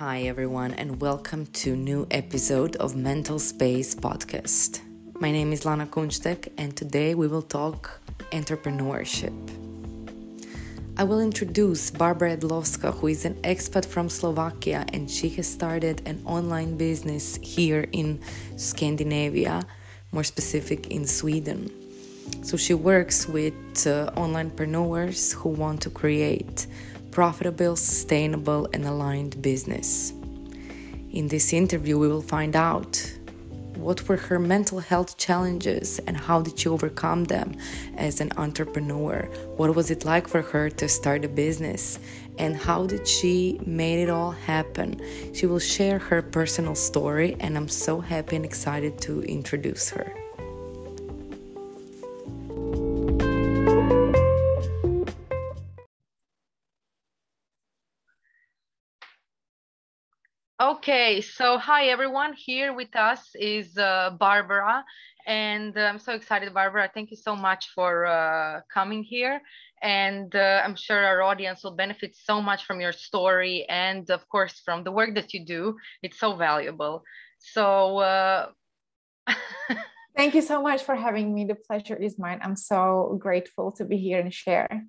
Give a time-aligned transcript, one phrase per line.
[0.00, 4.80] Hi everyone and welcome to new episode of Mental Space podcast.
[5.20, 8.00] My name is Lana Kunchtek and today we will talk
[8.32, 9.36] entrepreneurship.
[10.96, 16.00] I will introduce Barbara Edlowska, who is an expat from Slovakia and she has started
[16.06, 18.22] an online business here in
[18.56, 19.60] Scandinavia,
[20.12, 21.70] more specific in Sweden.
[22.42, 26.66] So she works with uh, entrepreneurs who want to create
[27.10, 30.12] profitable, sustainable, and aligned business.
[31.12, 33.12] In this interview, we will find out
[33.80, 37.56] what were her mental health challenges and how did she overcome them
[37.96, 39.22] as an entrepreneur?
[39.56, 41.98] What was it like for her to start a business?
[42.38, 45.00] And how did she made it all happen?
[45.34, 50.19] She will share her personal story and I'm so happy and excited to introduce her.
[60.90, 62.32] Okay, so hi everyone.
[62.32, 64.84] Here with us is uh, Barbara,
[65.24, 66.90] and uh, I'm so excited, Barbara.
[66.92, 69.40] Thank you so much for uh, coming here,
[69.80, 74.28] and uh, I'm sure our audience will benefit so much from your story, and of
[74.28, 75.76] course from the work that you do.
[76.02, 77.04] It's so valuable.
[77.38, 77.98] So.
[77.98, 78.46] Uh,
[80.16, 81.44] Thank you so much for having me.
[81.44, 82.40] The pleasure is mine.
[82.42, 84.84] I'm so grateful to be here and share.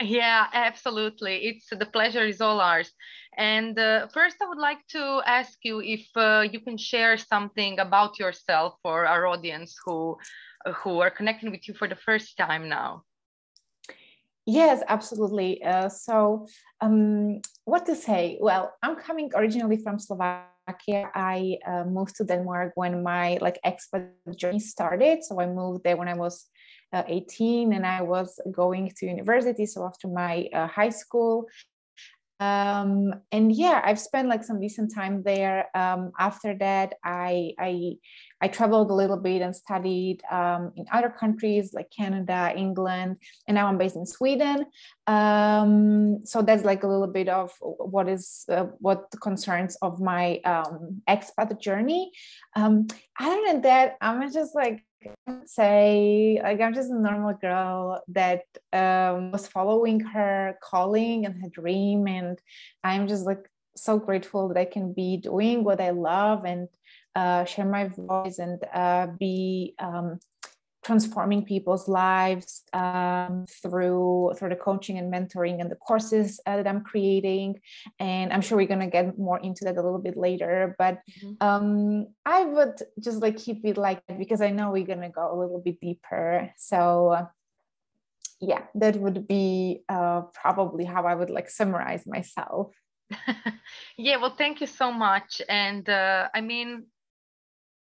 [0.00, 1.46] Yeah, absolutely.
[1.48, 2.92] It's the pleasure is all ours.
[3.36, 7.80] And uh, first, I would like to ask you if uh, you can share something
[7.80, 10.16] about yourself for our audience who
[10.82, 13.02] who are connecting with you for the first time now.
[14.46, 15.62] Yes, absolutely.
[15.62, 16.46] Uh, so,
[16.80, 18.38] um, what to say?
[18.40, 21.10] Well, I'm coming originally from Slovakia.
[21.14, 25.22] I uh, moved to Denmark when my like expat journey started.
[25.22, 26.48] So I moved there when I was
[26.92, 29.66] uh, 18 and I was going to university.
[29.66, 31.48] So after my uh, high school,
[32.40, 35.66] um, and yeah, I've spent like some decent time there.
[35.76, 37.94] Um, after that, I, I
[38.40, 43.16] I traveled a little bit and studied um, in other countries like Canada, England,
[43.48, 44.66] and now I'm based in Sweden.
[45.08, 50.38] Um, so that's like a little bit of what is uh, what concerns of my
[50.44, 52.12] um, expat journey.
[52.54, 52.86] Um,
[53.18, 54.84] other than that, I'm just like
[55.46, 58.42] say like i'm just a normal girl that
[58.72, 62.40] um, was following her calling and her dream and
[62.84, 66.68] i'm just like so grateful that i can be doing what i love and
[67.14, 70.20] uh, share my voice and uh, be um,
[70.88, 76.66] transforming people's lives um, through through the coaching and mentoring and the courses uh, that
[76.66, 77.60] I'm creating.
[78.00, 80.74] And I'm sure we're gonna get more into that a little bit later.
[80.78, 81.46] But mm-hmm.
[81.46, 82.76] um, I would
[83.06, 85.78] just like keep it like that because I know we're gonna go a little bit
[85.78, 86.50] deeper.
[86.56, 86.82] So
[88.40, 92.72] yeah, that would be uh, probably how I would like summarize myself.
[93.98, 95.42] yeah, well, thank you so much.
[95.50, 96.86] And uh, I mean,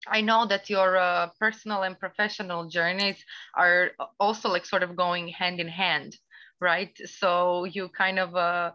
[0.07, 3.17] I know that your uh, personal and professional journeys
[3.55, 6.17] are also like sort of going hand in hand,
[6.59, 6.95] right?
[7.05, 8.71] So you kind of uh,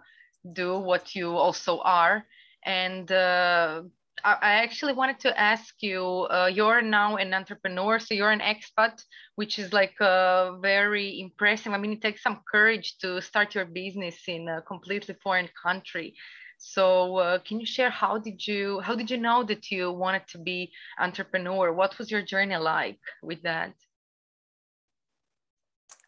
[0.53, 2.25] do what you also are.
[2.65, 3.83] And uh,
[4.25, 9.03] I actually wanted to ask you uh, you're now an entrepreneur, so you're an expat,
[9.37, 11.73] which is like uh, very impressive.
[11.73, 16.15] I mean, it takes some courage to start your business in a completely foreign country.
[16.63, 20.29] So uh, can you share how did you how did you know that you wanted
[20.29, 21.73] to be entrepreneur?
[21.73, 23.73] What was your journey like with that?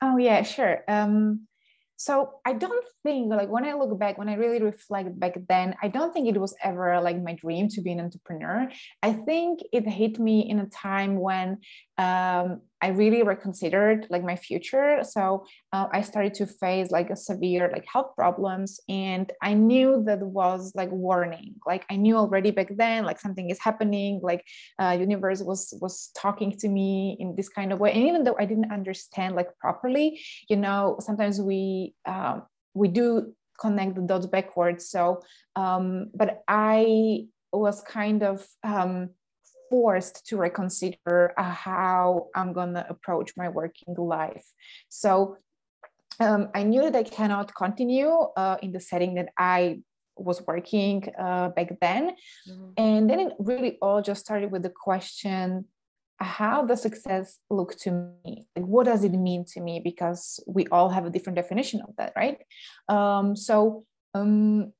[0.02, 0.84] Oh yeah, sure.
[0.86, 1.48] Um,
[1.96, 5.74] so I don't think like when I look back, when I really reflect back then,
[5.80, 8.68] I don't think it was ever like my dream to be an entrepreneur.
[9.02, 11.58] I think it hit me in a time when
[11.96, 14.98] um, I really reconsidered like my future.
[15.04, 20.02] So uh, I started to face like a severe like health problems, and I knew
[20.06, 21.54] that was like warning.
[21.64, 24.20] Like I knew already back then, like something is happening.
[24.22, 24.44] Like
[24.80, 28.36] uh, universe was was talking to me in this kind of way, and even though
[28.38, 32.42] I didn't understand like properly, you know, sometimes we um,
[32.74, 34.88] we do connect the dots backwards.
[34.88, 35.22] So,
[35.54, 39.10] um, but I was kind of um,
[39.72, 44.46] forced to reconsider uh, how I'm going to approach my working life.
[44.90, 45.38] So
[46.20, 49.80] um, I knew that I cannot continue uh, in the setting that I
[50.28, 52.04] was working uh, back then.
[52.48, 52.70] Mm-hmm.
[52.76, 55.64] And then it really all just started with the question
[56.18, 57.90] how does success look to
[58.24, 58.46] me?
[58.54, 59.80] Like, what does it mean to me?
[59.82, 62.38] Because we all have a different definition of that, right?
[62.88, 63.84] Um, so
[64.14, 64.72] um,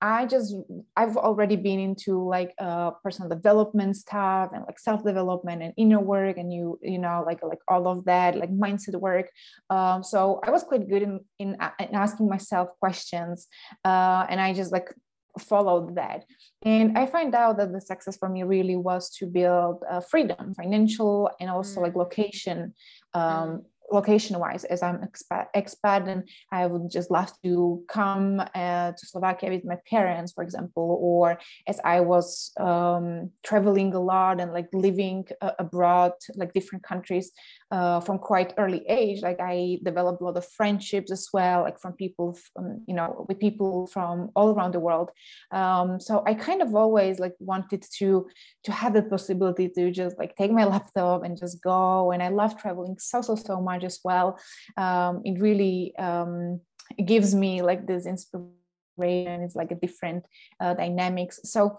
[0.00, 0.54] I just
[0.96, 6.00] I've already been into like uh, personal development stuff and like self development and inner
[6.00, 9.30] work and you you know like like all of that like mindset work.
[9.70, 13.48] Um, so I was quite good in in, in asking myself questions,
[13.84, 14.94] uh, and I just like
[15.38, 16.24] followed that
[16.62, 20.52] and i find out that the success for me really was to build uh, freedom
[20.54, 21.84] financial and also mm.
[21.84, 22.74] like location
[23.14, 28.40] um, mm location wise as i'm expat, expat and i would just love to come
[28.54, 34.00] uh, to slovakia with my parents for example or as i was um, traveling a
[34.00, 37.32] lot and like living uh, abroad like different countries
[37.70, 41.78] uh, from quite early age like i developed a lot of friendships as well like
[41.78, 45.10] from people from, you know with people from all around the world.
[45.52, 48.26] Um, so i kind of always like wanted to
[48.64, 52.28] to have the possibility to just like take my laptop and just go and i
[52.28, 54.38] love traveling so so so much as well.
[54.76, 56.60] Um, it really um,
[57.04, 58.54] gives me like this inspiration
[58.98, 60.24] it's like a different
[60.60, 61.38] uh, dynamics.
[61.44, 61.78] So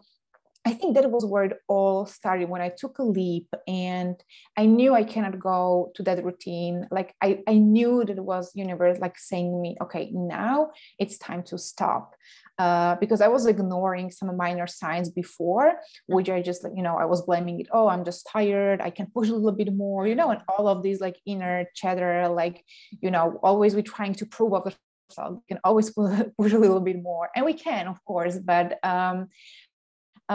[0.66, 4.16] I think that was where it all started when I took a leap and
[4.58, 6.86] I knew I cannot go to that routine.
[6.92, 11.44] Like I, I knew that it was universe like saying me, okay, now it's time
[11.44, 12.16] to stop.
[12.58, 17.06] Uh, because I was ignoring some minor signs before, which I just, you know, I
[17.06, 17.68] was blaming it.
[17.72, 18.82] Oh, I'm just tired.
[18.82, 21.68] I can push a little bit more, you know, and all of these like inner
[21.74, 22.66] chatter, like,
[23.02, 24.78] you know, always we're trying to prove ourselves.
[25.18, 25.90] We can always
[26.38, 28.38] push a little bit more, and we can, of course.
[28.38, 29.30] But um,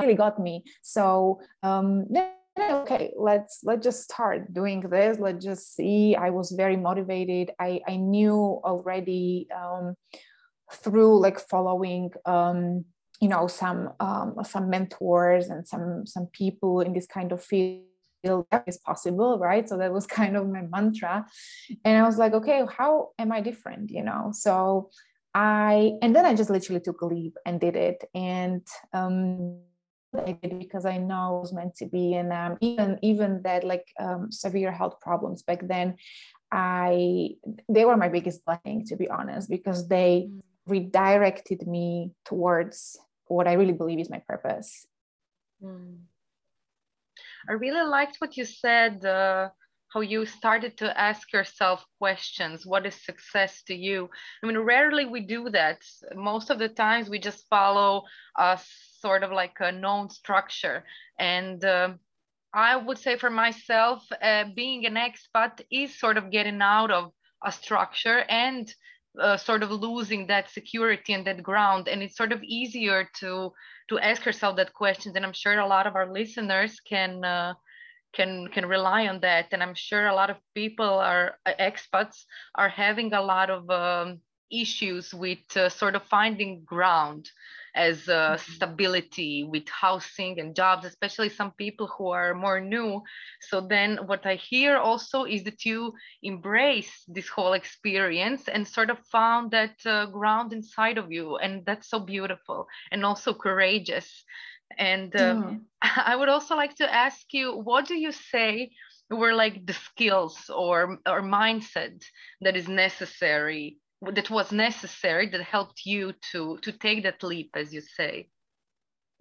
[0.01, 0.65] really got me.
[0.83, 5.19] So um, then okay let's let's just start doing this.
[5.19, 6.17] Let's just see.
[6.17, 7.53] I was very motivated.
[7.59, 9.95] I i knew already um,
[10.73, 12.85] through like following um,
[13.21, 17.85] you know some um, some mentors and some some people in this kind of field
[18.67, 19.69] is possible right?
[19.69, 21.27] So that was kind of my mantra.
[21.85, 24.31] And i was like okay how am i different you know?
[24.33, 24.91] So
[25.35, 28.05] i and then i just literally took a leap and did it.
[28.15, 28.63] And
[28.93, 29.61] um
[30.17, 32.15] I did because I know it was meant to be.
[32.15, 35.97] And um, even even that like um, severe health problems back then,
[36.51, 37.31] I
[37.69, 40.41] they were my biggest blessing to be honest because they mm.
[40.67, 44.87] redirected me towards what I really believe is my purpose.
[45.63, 45.99] Mm.
[47.49, 49.05] I really liked what you said.
[49.05, 49.51] Uh,
[49.95, 54.11] how you started to ask yourself questions what is success to you
[54.43, 55.79] i mean rarely we do that
[56.17, 58.03] most of the times we just follow
[58.37, 58.59] a
[59.05, 60.79] sort of like a known structure
[61.19, 61.91] and uh,
[62.55, 67.13] i would say for myself uh, being an expat is sort of getting out of
[67.45, 68.65] a structure and
[69.21, 73.53] uh, sort of losing that security and that ground and it's sort of easier to
[73.89, 75.13] to ask yourself that question.
[75.17, 77.53] and i'm sure a lot of our listeners can uh,
[78.17, 82.25] can can rely on that and i'm sure a lot of people are uh, expats
[82.55, 84.21] are having a lot of um,
[84.61, 87.31] issues with uh, sort of finding ground
[87.75, 88.53] as uh, mm-hmm.
[88.53, 93.03] stability with housing and jobs especially some people who are more new
[93.41, 95.93] so then what i hear also is that you
[96.23, 101.67] embrace this whole experience and sort of found that uh, ground inside of you and
[101.67, 104.25] that's so beautiful and also courageous
[104.79, 105.61] and um, mm.
[105.83, 108.71] I would also like to ask you, what do you say
[109.11, 112.03] were like the skills or or mindset
[112.41, 113.79] that is necessary,
[114.13, 118.29] that was necessary, that helped you to to take that leap, as you say?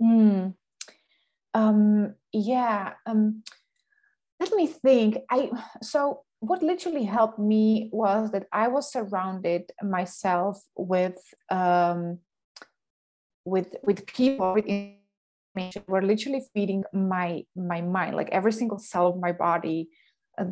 [0.01, 0.55] Mm.
[1.53, 2.93] Um, yeah.
[3.05, 3.43] Um,
[4.39, 5.17] let me think.
[5.29, 5.51] I
[5.81, 12.19] so what literally helped me was that I was surrounded myself with um,
[13.45, 14.95] with with people in
[15.87, 19.87] were literally feeding my my mind like every single cell of my body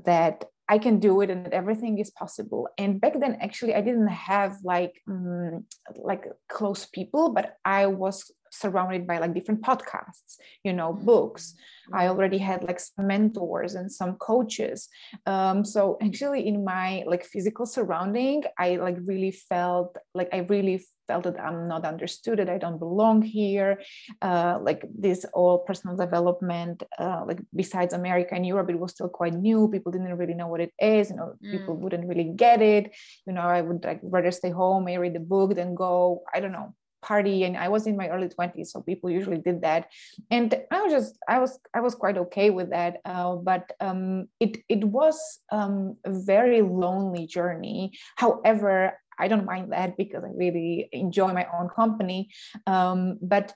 [0.05, 2.69] that I can do it and everything is possible.
[2.77, 5.65] And back then, actually, I didn't have like um,
[5.97, 11.55] like close people, but I was surrounded by like different podcasts you know books.
[11.93, 12.11] I mm-hmm.
[12.11, 14.87] already had like some mentors and some coaches.
[15.25, 20.83] Um, so actually in my like physical surrounding i like really felt like i really
[21.07, 23.81] felt that i'm not understood that i don't belong here.
[24.21, 29.09] Uh, like this all personal development uh, like besides america and europe it was still
[29.09, 29.69] quite new.
[29.69, 31.51] People didn't really know what it is you know mm.
[31.51, 32.91] people wouldn't really get it.
[33.25, 36.39] You know i would like rather stay home and read the book than go i
[36.39, 39.87] don't know party and i was in my early 20s so people usually did that.
[40.29, 44.27] And i was just i was i was quite okay with that uh, but um,
[44.39, 45.17] it it was
[45.51, 47.93] um, a very lonely journey.
[48.17, 52.29] However i don't mind that because i really enjoy my own company
[52.67, 53.53] um, but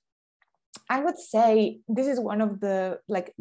[0.89, 3.33] i would say this is one of the like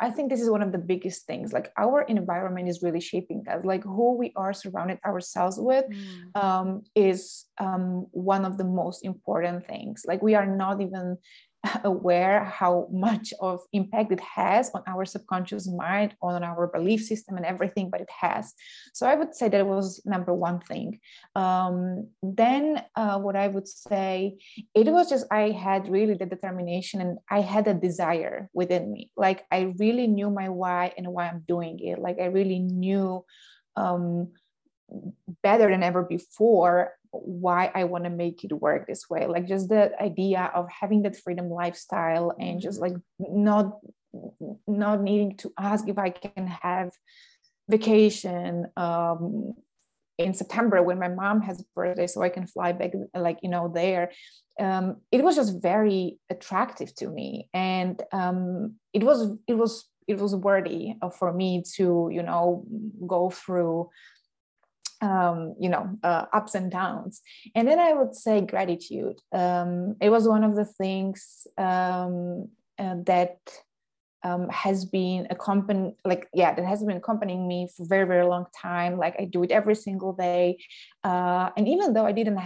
[0.00, 1.52] I think this is one of the biggest things.
[1.52, 3.64] Like our environment is really shaping us.
[3.64, 6.42] Like who we are surrounded ourselves with mm.
[6.42, 10.04] um, is um, one of the most important things.
[10.06, 11.18] Like we are not even
[11.84, 17.36] aware how much of impact it has on our subconscious mind on our belief system
[17.36, 18.54] and everything but it has.
[18.94, 21.00] So i would say that was number one thing.
[21.34, 24.38] Um, then uh, what i would say
[24.74, 29.10] it was just i had really the determination and i had a desire within me.
[29.16, 31.98] Like i really knew my why and why i'm doing it.
[31.98, 33.24] Like i really knew
[33.76, 34.32] um,
[35.42, 39.26] better than ever before why I want to make it work this way.
[39.26, 42.94] Like just the idea of having that freedom lifestyle and just mm-hmm.
[42.94, 43.78] like not
[44.66, 46.90] not needing to ask if I can have
[47.68, 49.54] vacation um,
[50.18, 53.70] in September when my mom has birthday, so I can fly back like you know
[53.72, 54.12] there.
[54.58, 60.18] Um, it was just very attractive to me, and um, it was it was it
[60.18, 62.64] was worthy for me to you know
[63.06, 63.90] go through
[65.00, 67.22] um, you know, uh, ups and downs.
[67.54, 69.18] And then I would say gratitude.
[69.32, 73.38] Um, it was one of the things um, uh, that
[74.22, 78.46] um, has been accompanying, like, yeah, that has been accompanying me for very, very long
[78.54, 78.98] time.
[78.98, 80.58] Like I do it every single day.
[81.02, 82.40] Uh, and even though I didn't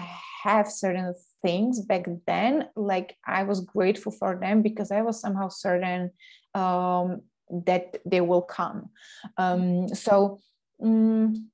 [0.44, 5.49] have certain things back then, like I was grateful for them because I was somehow
[5.49, 6.11] certain
[6.54, 7.23] um,
[7.66, 8.90] that they will come.
[9.37, 10.38] Um, so,
[10.82, 11.50] um,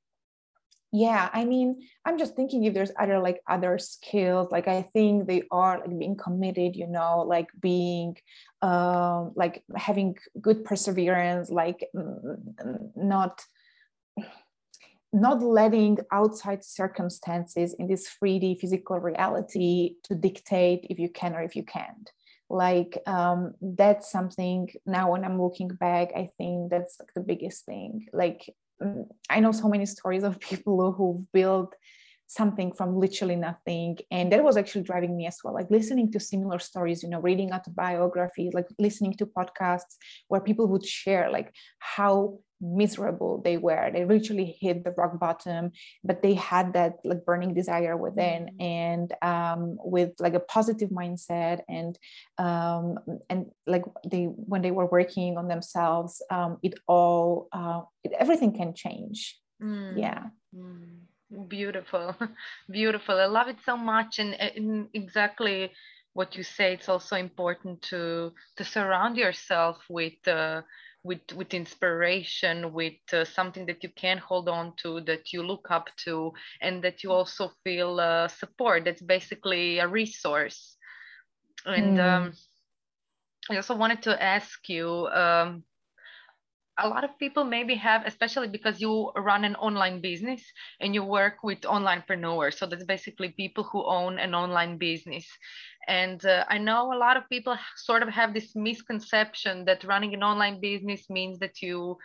[0.92, 5.26] yeah i mean i'm just thinking if there's other like other skills like i think
[5.26, 8.16] they are like being committed you know like being
[8.62, 11.88] um like having good perseverance like
[12.96, 13.44] not
[15.12, 21.42] not letting outside circumstances in this 3d physical reality to dictate if you can or
[21.42, 22.10] if you can't.
[22.48, 27.64] Like um, that's something now when i'm looking back i think that's like the biggest
[27.64, 28.08] thing.
[28.12, 28.52] Like
[29.28, 31.74] I know so many stories of people who've built
[32.26, 33.98] something from literally nothing.
[34.10, 37.20] And that was actually driving me as well like listening to similar stories you know
[37.20, 39.96] reading autobiographies like listening to podcasts
[40.28, 45.72] where people would share like how miserable they were they literally hit the rock bottom
[46.04, 48.60] but they had that like burning desire within mm-hmm.
[48.62, 51.98] and um, with like a positive mindset and
[52.38, 52.98] um,
[53.28, 58.52] and like they when they were working on themselves um, it all uh, it, everything
[58.52, 59.92] can change mm.
[59.96, 60.24] yeah
[60.54, 61.48] mm.
[61.48, 62.14] beautiful
[62.70, 65.70] beautiful i love it so much and, and exactly
[66.12, 70.60] what you say it's also important to to surround yourself with uh,
[71.02, 75.70] with with inspiration with uh, something that you can hold on to that you look
[75.70, 80.76] up to and that you also feel uh, support that's basically a resource
[81.64, 82.00] and mm.
[82.00, 82.32] um,
[83.50, 85.64] i also wanted to ask you um,
[86.78, 90.42] a lot of people maybe have especially because you run an online business
[90.80, 95.26] and you work with onlinepreneurs so that's basically people who own an online business
[95.88, 100.14] and uh, I know a lot of people sort of have this misconception that running
[100.14, 101.98] an online business means that you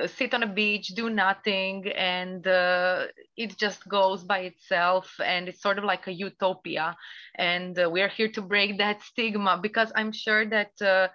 [0.00, 5.12] uh, sit on a beach, do nothing, and uh, it just goes by itself.
[5.24, 6.96] And it's sort of like a utopia.
[7.36, 11.08] And uh, we're here to break that stigma because I'm sure that uh,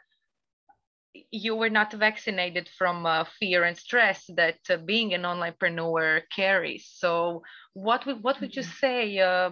[1.32, 6.88] you were not vaccinated from uh, fear and stress that uh, being an onlinepreneur carries.
[6.92, 7.44] So,
[7.74, 8.80] what would what would you mm-hmm.
[8.80, 9.52] say uh,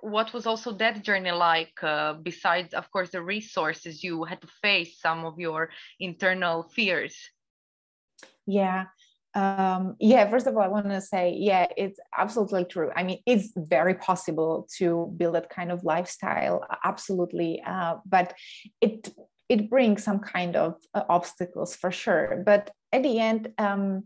[0.00, 4.48] what was also that journey like uh, besides of course the resources you had to
[4.62, 7.16] face some of your internal fears
[8.46, 8.86] yeah
[9.34, 13.18] um, yeah first of all i want to say yeah it's absolutely true i mean
[13.26, 18.34] it's very possible to build that kind of lifestyle absolutely uh, but
[18.80, 19.08] it
[19.48, 24.04] it brings some kind of uh, obstacles for sure but at the end um,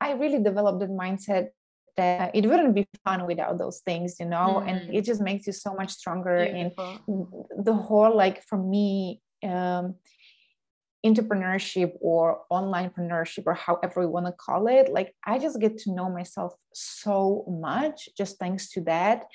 [0.00, 1.48] i really developed that mindset
[1.96, 4.68] that it wouldn't be fun without those things you know mm.
[4.68, 6.98] and it just makes you so much stronger Beautiful.
[7.06, 9.94] and the whole like for me um,
[11.04, 15.76] entrepreneurship or online entrepreneurship or however you want to call it like i just get
[15.76, 19.26] to know myself so much just thanks to that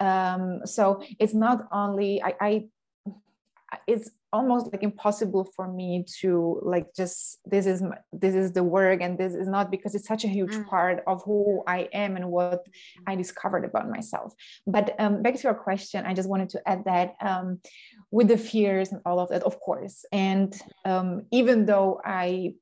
[0.00, 2.64] um, so it's not only I, I
[3.86, 8.62] it's almost like impossible for me to like just this is my, this is the
[8.62, 10.66] work and this is not because it's such a huge mm.
[10.66, 12.66] part of who i am and what
[13.06, 14.34] i discovered about myself.
[14.66, 17.60] But um, back to your question i just wanted to add that um,
[18.10, 20.04] with the fears and all of that of course.
[20.12, 22.54] And um, even though i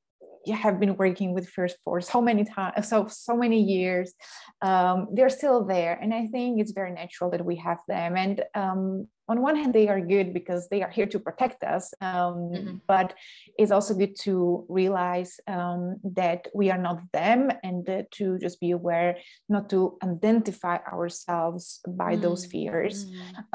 [0.54, 4.14] have been working with fears for so many times so so many years
[4.62, 5.98] um, they're still there.
[6.00, 8.16] And i think it's very natural that we have them.
[8.16, 11.92] And um, on one hand they are good because they are here to protect us
[12.00, 12.76] um, mm-hmm.
[12.86, 13.14] but
[13.58, 18.60] it's also good to realize um, that we are not them and uh, to just
[18.60, 19.16] be aware
[19.48, 22.22] not to identify ourselves by mm-hmm.
[22.22, 23.06] those fears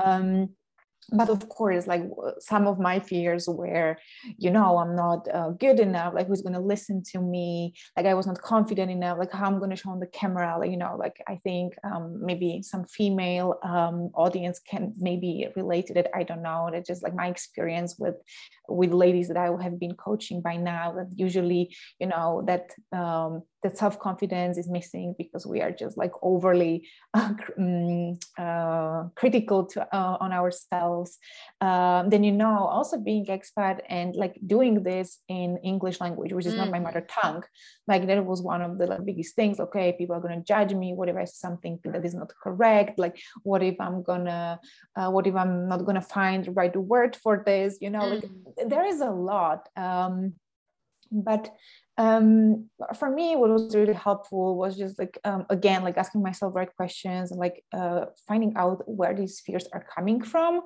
[0.04, 0.50] um,
[1.10, 2.04] but of course like
[2.40, 3.98] some of my fears were
[4.38, 7.74] you know i'm not uh, good enough like who's going to listen to me?
[7.98, 10.58] Like i was not confident enough like how i'm going to show on the camera
[10.60, 15.88] like you know like i think um, maybe some female um, audience can maybe relate
[15.88, 18.16] to it i don't know it's just like my experience with
[18.68, 23.42] with ladies that i have been coaching by now that usually you know that um,
[23.64, 27.34] that self-confidence is missing because we are just like overly uh,
[28.38, 31.18] uh, critical to, uh, on ourselves
[31.62, 36.46] um, then you know also being expat and like doing this in english language which
[36.46, 36.58] is mm.
[36.58, 36.84] not my mm.
[36.84, 37.44] mother tongue
[37.88, 40.74] like that was one of the like, biggest things okay people are going to judge
[40.74, 44.60] me what if i say something that is not correct like what if i'm gonna
[44.96, 48.12] uh, what if i'm not gonna find the right word for this you know mm.
[48.12, 50.34] like there is a lot um,
[51.12, 51.54] but
[51.98, 56.56] um, for me what was really helpful was just like um, again like asking myself
[56.56, 60.62] right questions and like uh, finding out where these fears are coming from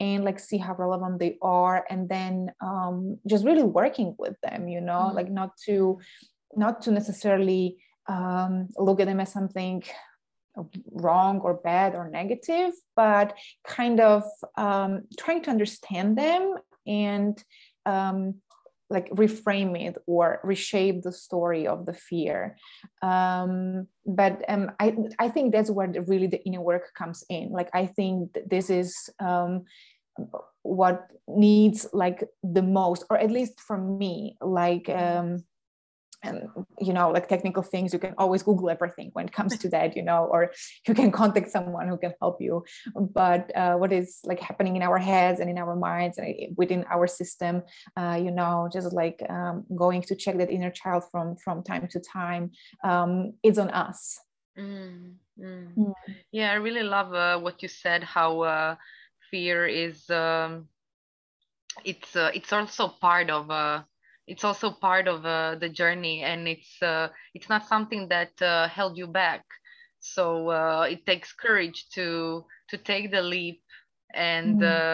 [0.00, 4.68] and like see how relevant they are and then um, just really working with them
[4.68, 5.16] you know mm-hmm.
[5.16, 5.98] like not to
[6.56, 7.76] not to necessarily
[8.08, 9.82] um, look at them as something
[10.90, 13.36] wrong or bad or negative but
[13.66, 14.22] kind of
[14.56, 16.54] um, trying to understand them
[16.86, 17.42] and
[17.86, 18.34] um,
[18.92, 22.56] like reframe it or reshape the story of the fear.
[23.02, 27.50] Um, but um, I, I think that's where the, really the inner work comes in.
[27.50, 29.64] Like i think this is um,
[30.62, 35.44] what needs like the most or at least for me like um,
[36.22, 36.48] and
[36.80, 39.96] you know like technical things you can always google everything when it comes to that
[39.96, 40.52] you know or
[40.86, 42.64] you can contact someone who can help you
[42.94, 46.84] but uh, what is like happening in our heads and in our minds and within
[46.90, 47.62] our system
[47.96, 51.86] uh, you know just like um, going to check that inner child from from time
[51.88, 52.50] to time
[52.84, 54.20] um, it's on us
[54.58, 55.74] mm, mm.
[55.76, 55.94] Mm.
[56.30, 58.76] yeah i really love uh, what you said how uh,
[59.30, 60.68] fear is um,
[61.84, 63.82] it's uh, it's also part of uh,
[64.32, 68.68] it's also part of uh, the journey and it's uh, it's not something that uh,
[68.68, 69.44] held you back.
[70.00, 73.62] So uh, it takes courage to to take the leap
[74.14, 74.86] and mm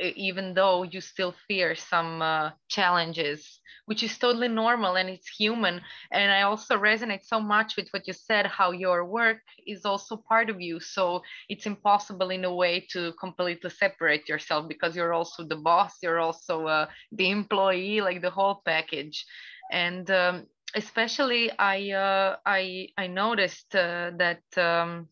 [0.00, 5.80] even though you still fear some uh, challenges which is totally normal and it's human.
[6.10, 10.16] And i also resonate so much with what you said how your work is also
[10.16, 10.80] part of you.
[10.80, 15.94] So it's impossible in a way to completely separate yourself because you're also the boss
[16.02, 19.24] you're also uh, the employee like the whole package.
[19.70, 25.08] And um, especially i uh, i i noticed uh, that um,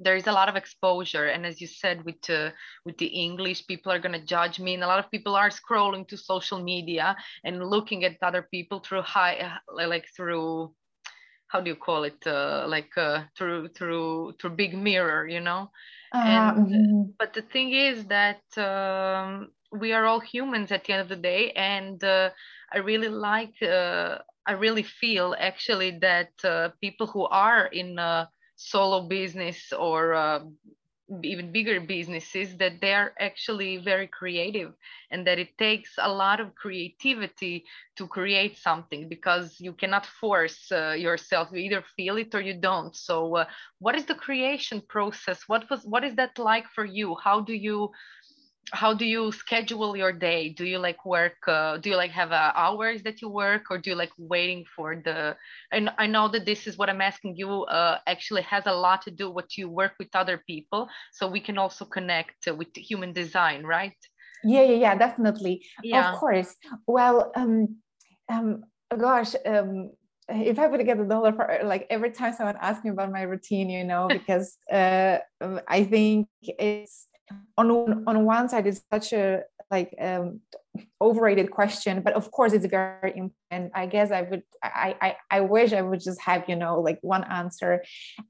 [0.00, 1.26] there is a lot of exposure.
[1.26, 2.50] And as you said with uh,
[2.84, 4.74] with the english people are going to judge me.
[4.74, 8.80] And a lot of people are scrolling to social media and looking at other people
[8.80, 10.74] through high uh, like through
[11.48, 12.26] how do you call it?
[12.26, 15.70] Uh, like uh, through through through big mirror you know?
[16.14, 17.02] Uh, and mm-hmm.
[17.18, 21.16] but the thing is that um, we are all humans at the end of the
[21.16, 21.52] day.
[21.52, 22.30] And uh,
[22.72, 28.26] i really like uh, i really feel actually that uh, people who are in uh,
[28.58, 30.40] solo business or uh,
[31.24, 34.74] even bigger businesses that they're actually very creative
[35.10, 37.64] and that it takes a lot of creativity
[37.96, 41.48] to create something because you cannot force uh, yourself.
[41.52, 42.96] You either feel it or you don't.
[42.96, 43.46] So uh,
[43.78, 45.48] what is the creation process?
[45.48, 47.16] What was what is that like for you?
[47.24, 47.90] How do you
[48.72, 50.50] how do you schedule your day?
[50.50, 53.78] Do you like work uh, do you like have uh, hours that you work or
[53.78, 55.36] do you like waiting for the
[55.72, 59.02] and i know that this is what i'm asking you uh, actually has a lot
[59.02, 63.12] to do what you work with other people so we can also connect with human
[63.12, 63.96] design right?
[64.44, 65.64] Yeah yeah yeah definitely.
[65.82, 66.12] Yeah.
[66.12, 66.54] of course.
[66.86, 67.76] Well um
[68.28, 68.64] um
[68.96, 69.90] gosh um
[70.28, 73.22] if I would get a dollar for like every time someone asks me about my
[73.22, 75.18] routine, you know, because uh,
[75.66, 77.08] I think it's
[77.56, 80.40] on on one side it's such a like um,
[81.00, 85.40] overrated question but of course it's very important i guess i would I, I i
[85.40, 87.82] wish i would just have you know like one answer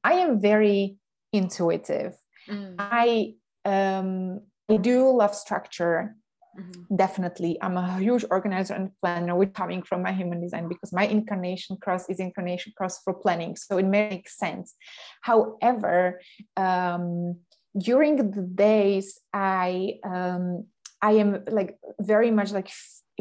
[0.03, 0.97] i am very
[1.33, 2.15] intuitive
[2.49, 2.75] mm.
[2.79, 3.35] i
[3.65, 6.17] um i do love structure
[6.59, 6.97] Mm-hmm.
[6.97, 7.59] Definitely.
[7.63, 11.77] I'm a huge organizer and planner, We're coming from my human design because my incarnation
[11.81, 13.57] cross is incarnation cross for planning.
[13.57, 14.75] So it makes sense.
[15.23, 16.21] However,
[16.57, 17.39] um,
[17.79, 20.65] during the days i um,
[21.03, 22.71] i am like very much like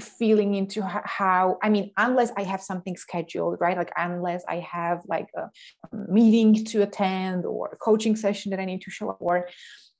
[0.01, 3.77] feeling into how i mean unless i have something scheduled right?
[3.77, 5.49] Like unless i have like a
[5.91, 9.47] meeting to attend or a coaching session that i need to show up for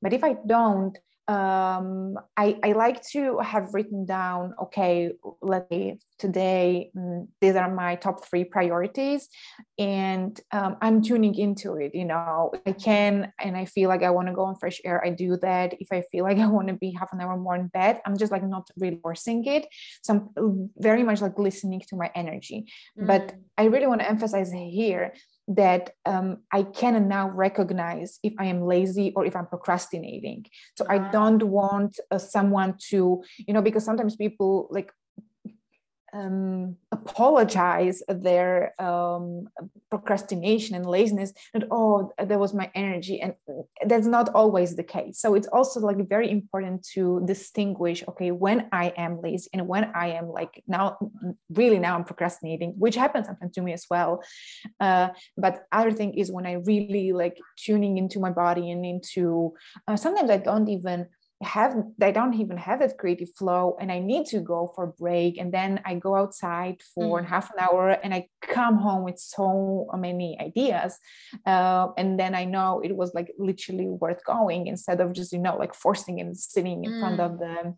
[0.02, 5.12] but if i don't um, I, I like to have written down okay
[5.42, 9.28] let me today mm, these are my top three priorities
[9.78, 12.52] and um, i'm tuning into it you know.
[12.66, 15.38] I can and i feel like i want to go on fresh air i do
[15.38, 15.74] that.
[15.80, 18.18] If i feel like i want to be half an hour more in bed i'm
[18.18, 19.68] just like not really forcing it.
[20.04, 22.66] So i'm very much like listening to my energy.
[23.00, 23.08] Mm.
[23.08, 25.14] but i really want to emphasize here
[25.48, 30.46] that um, I can now recognize if I am lazy or if I'm procrastinating.
[30.76, 34.92] So I don't want uh, someone to, you know, because sometimes people like
[36.14, 39.48] um, apologize their um,
[39.90, 43.34] procrastination and laziness and oh that was my energy and
[43.86, 45.20] that's not always the case.
[45.20, 49.86] So it's also like very important to distinguish okay when i am lazy and when
[49.96, 50.98] i am like now
[51.50, 54.24] really now i'm procrastinating which happens sometimes to me as well.
[54.80, 59.54] Uh, but other thing is when i really like tuning into my body and into
[59.88, 61.08] uh, sometimes i don't even
[61.42, 64.88] have they don't even have that creative flow and i need to go for a
[64.88, 67.26] break and then i go outside for mm.
[67.26, 70.98] half an hour and i come home with so many ideas
[71.46, 75.38] uh, and then i know it was like literally worth going instead of just you
[75.38, 77.00] know like forcing and sitting in mm.
[77.00, 77.40] front of mm.
[77.40, 77.74] the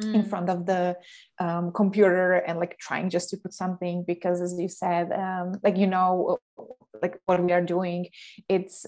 [0.00, 0.14] Mm.
[0.14, 0.96] in front of the
[1.40, 5.76] um, computer and like trying just to put something because as you said um, like
[5.76, 6.38] you know
[7.02, 8.06] like what we are doing
[8.48, 8.86] it's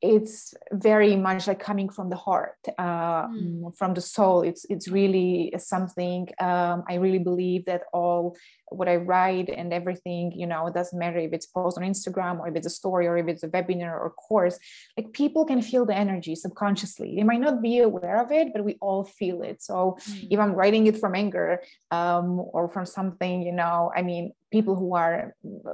[0.00, 3.76] it's very much like coming from the heart uh, mm.
[3.76, 8.36] from the soul it's it's really something um, i really believe that all
[8.68, 12.38] what i write and everything you know it doesn't matter if it's post on instagram
[12.38, 14.58] or if it's a story or if it's a webinar or course
[14.96, 18.64] like people can feel the energy subconsciously they might not be aware of it but
[18.64, 20.28] we all feel it so mm.
[20.30, 24.74] if i'm writing it from anger um, or from something you know i mean people
[24.74, 25.34] who are
[25.66, 25.72] uh,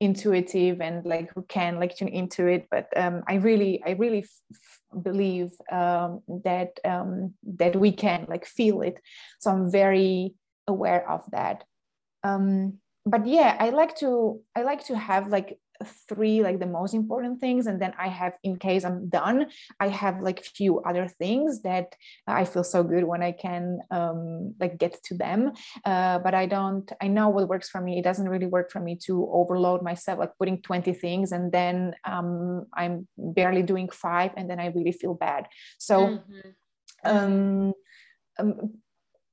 [0.00, 4.24] intuitive and like who can like tune into it but um, i really i really
[5.02, 8.98] believe um, that um, that we can like feel it.
[9.38, 10.34] So i'm very
[10.66, 11.64] aware of that.
[12.24, 15.58] Um, but yeah i like to i like to have like
[16.08, 19.46] three like the most important things and then i have in case i'm done
[19.78, 21.94] i have like few other things that
[22.26, 25.52] i feel so good when i can um like get to them.
[25.84, 27.98] Uh, but i don't i know what works for me.
[27.98, 31.94] It doesn't really work for me to overload myself like putting 20 things and then
[32.04, 35.46] um i'm barely doing five and then i really feel bad.
[35.78, 37.16] So mm-hmm.
[37.16, 37.72] um,
[38.38, 38.78] um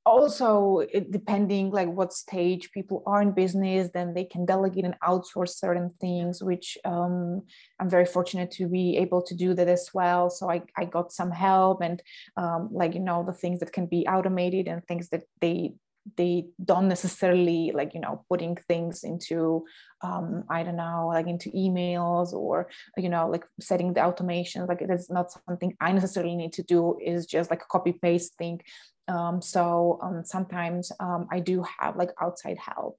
[0.06, 5.58] also depending like what stage people are in business then they can delegate and outsource
[5.58, 7.42] certain things which um,
[7.80, 10.30] i'm very fortunate to be able to do that as well.
[10.30, 12.00] So i, I got some help and
[12.36, 15.74] um, like you know the things that can be automated and things that they
[16.16, 19.64] they don't necessarily like you know putting things into
[20.02, 24.80] um, i don't know like into emails or you know like setting the automation like
[24.82, 26.96] it's not something i necessarily need to do.
[27.04, 28.60] Is just like copy paste thing
[29.08, 32.98] um, so um, sometimes um, i do have like outside help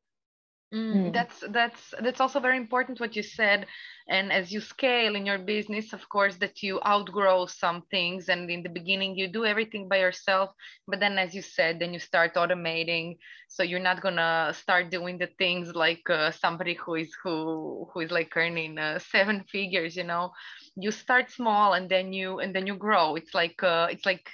[0.74, 1.14] Mm, mm.
[1.14, 3.68] That's that's that's also very important what you said.
[4.10, 8.28] And as you scale in your business, of course, that you outgrow some things.
[8.28, 10.52] And in the beginning, you do everything by yourself.
[10.88, 13.18] But then, as you said, then you start automating.
[13.48, 18.02] So you're not gonna start doing the things like uh, somebody who is who who
[18.02, 19.96] is like earning uh, seven figures.
[19.96, 20.32] You know,
[20.76, 23.16] you start small and then you and then you grow.
[23.16, 24.30] It's like uh, it's like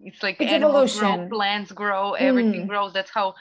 [0.00, 1.28] it's like it's animals evolution.
[1.28, 2.68] grow, plants grow, everything mm.
[2.68, 2.92] grows.
[2.92, 3.34] That's how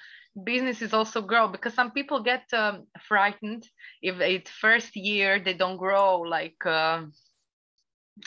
[0.43, 3.67] businesses also grow because some people get um, frightened
[4.01, 7.03] if it's first year they don't grow like uh,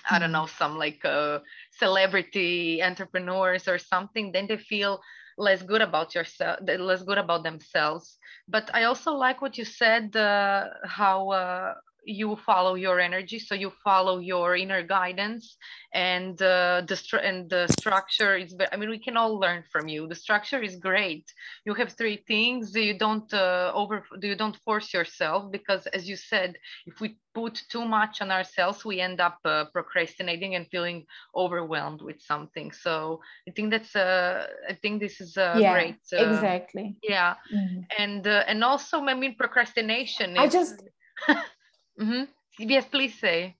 [0.08, 1.40] I don't know some like uh,
[1.78, 5.00] celebrity entrepreneurs or something then they feel
[5.38, 10.14] less good about yourself less good about themselves but I also like what you said
[10.16, 11.74] uh, how uh,
[12.10, 15.56] you follow your energy so you follow your inner guidance
[15.94, 19.88] and uh, the stru- and the structure is i mean we can all learn from
[19.88, 20.06] you.
[20.06, 21.24] The structure is great.
[21.64, 22.74] You have three things.
[22.74, 25.50] You don't uh, over you don't force yourself?
[25.50, 29.64] Because as you said if we put too much on ourselves we end up uh,
[29.72, 32.72] procrastinating and feeling overwhelmed with something.
[32.72, 36.96] So i think that's uh i think this is a yeah, great uh, exactly.
[37.02, 37.34] yeah.
[37.54, 37.80] Mm-hmm.
[37.98, 40.82] and uh, and also i mean procrastination is, i just
[42.00, 42.24] Mm-hmm.
[42.58, 43.56] Yes, please say.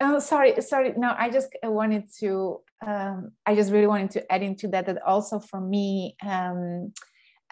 [0.00, 0.94] Oh, sorry, sorry.
[0.96, 2.60] No, I just wanted to.
[2.84, 4.86] Um, I just really wanted to add into that.
[4.86, 6.92] That also for me, um,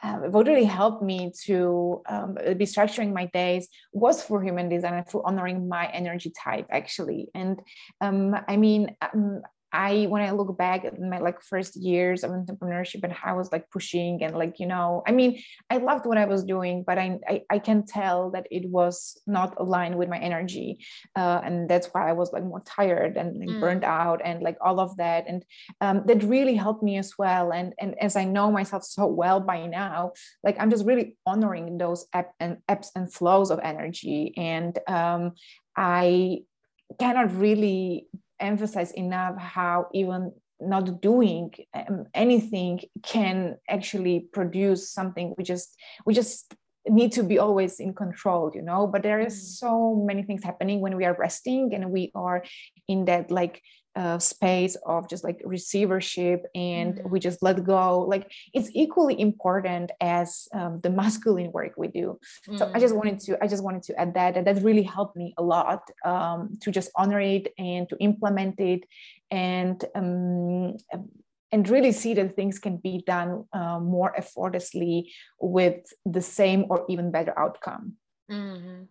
[0.02, 4.94] uh, what really helped me to um, be structuring my days was for human design
[4.94, 7.28] and for honoring my energy type, actually.
[7.34, 7.60] And
[8.00, 9.42] um, I mean, um,
[9.72, 13.36] I when I look back at my like first years of entrepreneurship and how I
[13.36, 16.84] was like pushing and like you know I mean I loved what I was doing
[16.86, 20.84] but I I, I can tell that it was not aligned with my energy
[21.16, 23.60] uh, and that's why I was like more tired and like, mm.
[23.60, 25.24] burned out and like all of that.
[25.28, 25.44] And
[25.80, 27.52] um, that really helped me as well.
[27.52, 31.78] And and as I know myself so well by now like I'm just really honoring
[31.78, 34.34] those ebb and ebbs and flows of energy.
[34.36, 35.32] And um,
[35.76, 36.42] I
[36.98, 38.06] cannot really
[38.40, 46.12] emphasize enough how even not doing um, anything can actually produce something we just we
[46.14, 46.54] just
[46.88, 49.46] need to be always in control you know but there is mm.
[49.58, 52.42] so many things happening when we are resting and we are
[52.88, 53.62] in that like
[54.00, 57.10] uh, space of just like receivership and mm-hmm.
[57.10, 62.06] we just let go like it's equally important as um, the masculine work we do
[62.48, 62.56] mm-hmm.
[62.56, 63.24] so i just wanted mm.
[63.26, 66.56] to i just wanted to add that and that really helped me a lot um,
[66.62, 68.82] to just honor it and to implement it
[69.30, 70.76] and um,
[71.52, 76.86] and really see that things can be done uh, more effortlessly with the same or
[76.88, 77.96] even better outcome
[78.32, 78.84] mm-hmm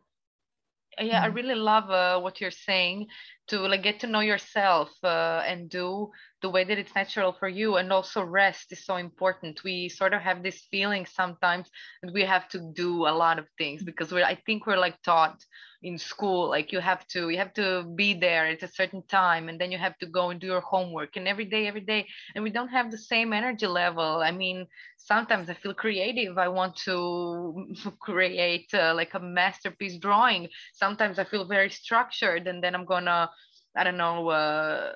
[1.02, 1.36] yeah i mm-hmm.
[1.36, 3.08] really love uh, what you're saying
[3.50, 6.10] to like get to know yourself uh, and do
[6.42, 7.76] the way that it's natural for you.
[7.78, 9.64] And also rest is so important.
[9.64, 11.70] We sort of have this feeling sometimes
[12.02, 15.02] that we have to do a lot of things because we're i think we're like
[15.04, 15.44] taught
[15.82, 19.48] in school like you have to you have to be there at a certain time
[19.48, 22.06] and then you have to go and do your homework and every day every day.
[22.36, 24.22] And we don't have the same energy level.
[24.22, 26.38] I mean sometimes i feel creative.
[26.38, 27.68] I want to
[28.02, 30.50] create uh, like a masterpiece drawing.
[30.74, 33.30] Sometimes i feel very structured and then i'm gonna
[33.76, 34.94] I don't know, uh,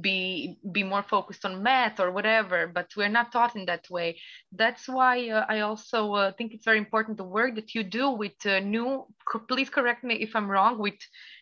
[0.00, 2.66] be be more focused on math or whatever.
[2.68, 4.20] But we're not taught in that way.
[4.52, 8.10] That's why uh, I also uh, think it's very important the work that you do
[8.10, 9.06] with uh, new.
[9.48, 10.78] Please correct me if I'm wrong.
[10.78, 11.00] With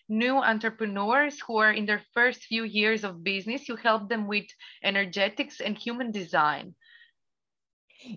[0.09, 4.47] new entrepreneurs who are in their first few years of business, you help them with
[4.83, 6.75] energetics and human design.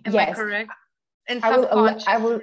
[0.04, 0.30] Am yes.
[0.30, 0.70] I correct?
[1.28, 1.98] And I will.
[2.06, 2.40] I will.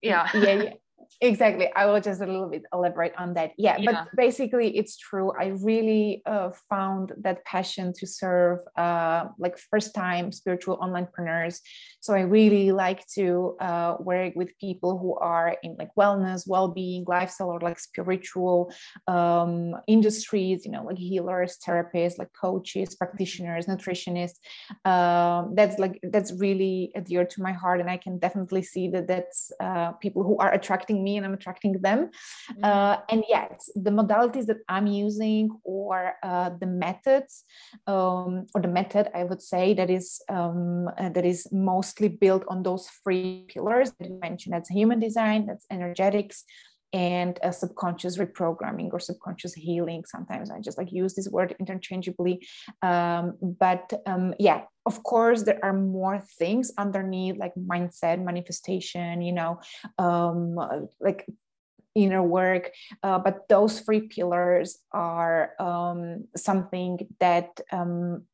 [0.00, 0.28] Yeah.
[0.34, 0.72] Yeah.
[1.20, 1.70] Exactly.
[1.74, 3.52] I will just a little bit elaborate on that.
[3.58, 3.90] Yeah, yeah.
[3.90, 5.32] but basically it's true.
[5.38, 11.60] I really uh, found that passion to serve uh, like first time spiritual entrepreneurs
[12.00, 17.04] so i really like to uh, work with people who are in like wellness well-being
[17.06, 18.72] lifestyle or like spiritual
[19.08, 24.38] um, industries you know like healers therapists like coaches practitioners nutritionists.
[24.84, 29.06] Um, that's like that's really dear to my heart and i can definitely see that
[29.06, 32.10] that's uh, people who are attracting me and I'm attracting them.
[32.50, 32.64] Mm-hmm.
[32.64, 37.44] Uh, and yet, the modalities that I'm using or uh, the methods
[37.86, 42.44] um, or the method I would say that is um, uh, that is mostly built
[42.48, 44.54] on those three pillars that you mentioned.
[44.54, 46.44] That's human design, that's energetics,
[46.92, 50.04] and a subconscious reprogramming or subconscious healing.
[50.06, 52.46] Sometimes I just like use this word interchangeably.
[52.82, 59.32] Um, but um, yeah, of course, there are more things underneath like mindset, manifestation, you
[59.32, 59.60] know,
[59.98, 60.56] um,
[61.00, 61.26] like
[61.94, 62.70] inner work.
[63.02, 68.24] Uh, but those three pillars are um, something that um,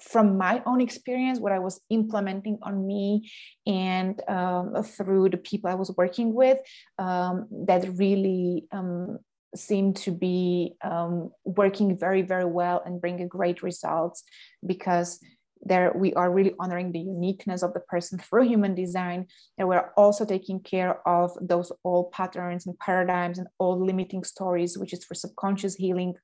[0.00, 3.30] from my own experience, what I was implementing on me
[3.66, 6.58] and um, through the people I was working with,
[6.98, 9.18] um, that really um,
[9.56, 14.22] seemed to be um, working very, very well and bringing great results
[14.64, 15.18] because
[15.62, 19.26] there we are really honoring the uniqueness of the person through human design
[19.58, 24.78] and we're also taking care of those old patterns and paradigms and old limiting stories
[24.78, 26.14] which is for subconscious healing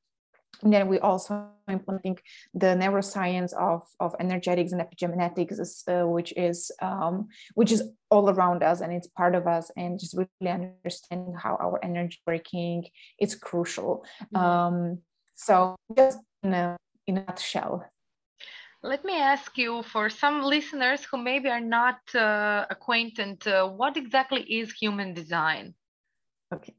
[0.62, 2.18] and then we also implementing
[2.52, 8.62] the neuroscience of, of energetics and epigenetics, uh, which is um, which is all around
[8.62, 9.70] us and it's part of us.
[9.76, 12.86] And just really understanding how our energy working,
[13.18, 14.04] it's crucial.
[14.34, 14.36] Mm-hmm.
[14.36, 14.98] Um,
[15.34, 17.84] so just in a in a nutshell.
[18.82, 23.96] Let me ask you for some listeners who maybe are not uh, acquainted, uh, what
[23.96, 25.74] exactly is human design?
[26.52, 26.74] Okay.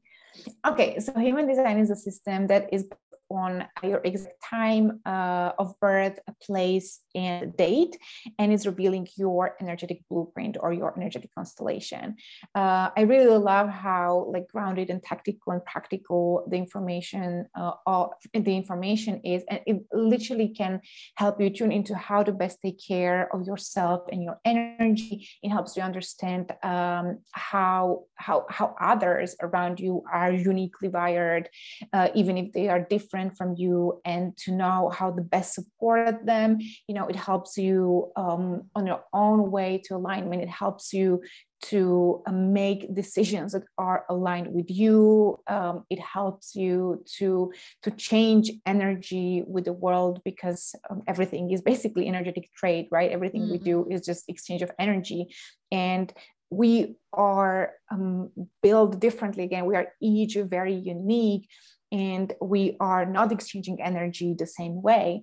[0.64, 2.84] Okay, so human design is a system that is
[3.30, 7.96] on your exact time uh, of birth, place, and date,
[8.38, 12.16] and it's revealing your energetic blueprint or your energetic constellation.
[12.54, 18.10] Uh, I really love how like grounded and tactical and practical the information uh, of
[18.32, 20.80] the information is, and it literally can
[21.16, 25.28] help you tune into how to best take care of yourself and your energy.
[25.42, 31.48] It helps you understand um, how how how others around you are uniquely wired,
[31.92, 35.54] uh, even if they are different different from you and to know how to best
[35.54, 36.58] support them.
[36.88, 40.42] You know it helps you um, on your own way to alignment.
[40.42, 41.22] It helps you
[41.62, 45.38] to uh, make decisions that are aligned with you.
[45.46, 47.52] Um, it helps you to
[47.82, 53.10] to change energy with the world because um, everything is basically energetic trade right?
[53.10, 53.64] Everything mm-hmm.
[53.64, 55.34] we do is just exchange of energy.
[55.72, 56.12] And
[56.50, 58.30] we are um,
[58.62, 59.44] built differently.
[59.44, 61.48] Again we are each very unique
[61.92, 65.22] and we are not exchanging energy the same way.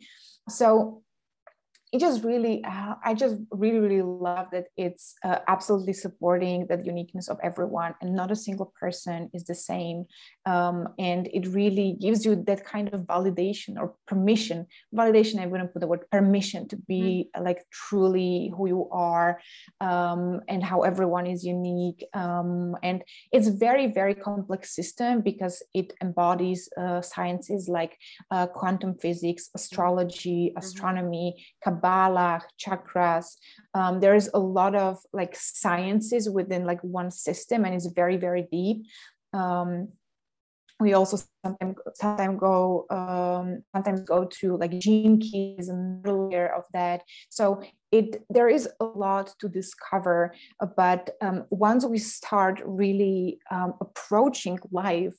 [0.49, 1.04] So
[1.93, 6.82] it just really uh, i just really really love that it's uh, absolutely supporting the
[6.84, 10.06] uniqueness of everyone and not a single person is the same
[10.46, 15.72] um, and it really gives you that kind of validation or permission validation i wouldn't
[15.72, 17.46] put the word permission to be mm-hmm.
[17.46, 19.40] like truly who you are
[19.82, 25.94] um, and how everyone is unique um, and it's very very complex system because it
[26.02, 27.98] embodies uh, sciences like
[28.32, 30.58] uh, quantum physics astrology mm-hmm.
[30.58, 33.38] astronomy kabbalah chakras
[33.74, 38.48] um, there's a lot of like sciences within like one system and it's very very
[38.52, 38.86] deep
[39.34, 39.88] um,
[40.84, 47.02] we also sometimes go um, sometimes go to like gene keys and layer of that.
[47.30, 50.34] So it there is a lot to discover
[50.76, 55.13] but um, once we start really um, approaching life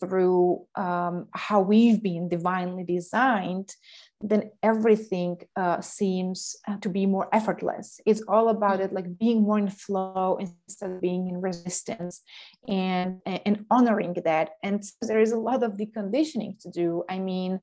[0.00, 3.74] through um, how we've been divinely designed
[4.20, 8.00] then everything uh, seems uh, to be more effortless.
[8.04, 12.22] It's all about it, like being more in flow instead of being in resistance,
[12.66, 14.50] and and honoring that.
[14.62, 17.04] And there is a lot of deconditioning to do.
[17.08, 17.60] I mean,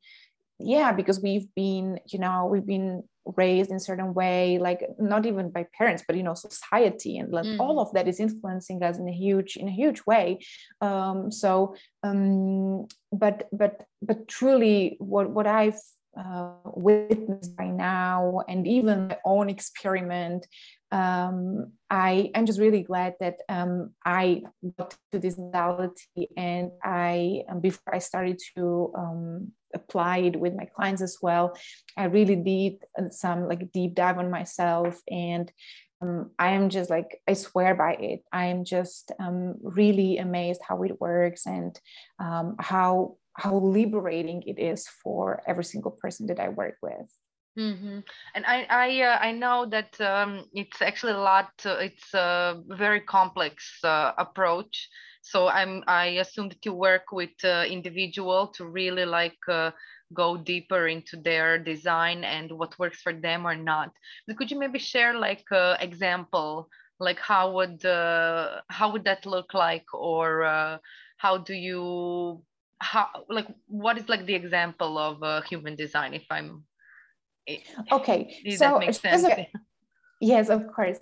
[0.60, 3.04] yeah, because we've been, you know, we've been
[3.38, 7.32] raised in a certain way, like not even by parents, but you know, society, and
[7.32, 7.60] like mm.
[7.60, 10.40] all of that is influencing us in a huge in a huge way.
[10.82, 15.80] Um, so, um, but but but truly, what what I've
[16.18, 20.48] uh, witnessed by now and even my own experiment
[20.96, 24.44] um, I am just really glad that um, I
[24.78, 28.94] got to this modality and I um, before I started to
[29.76, 31.58] um, it with my clients as well
[31.98, 35.52] I really did some like deep dive on myself and
[36.02, 40.62] um, I am just like I swear by it I am just um, really amazed
[40.68, 41.80] how it works and
[42.60, 47.12] how how liberating it is for every single person that I work with.
[47.58, 48.00] Mm-hmm.
[48.36, 51.52] And I I uh, I know that um, it's actually a lot.
[51.66, 54.90] Uh, it's a very complex uh, approach.
[55.22, 59.72] So I'm I assume that you work with uh, individual to really like uh,
[60.14, 63.92] go deeper into their design and what works for them or not.
[64.28, 66.68] But could you maybe share like uh, example,
[67.00, 70.80] like how would how would that look like, or
[71.18, 72.44] how do you
[72.82, 76.66] how like what is like the example of human design if i'm
[77.92, 79.48] okay so a,
[80.20, 81.00] yes of course.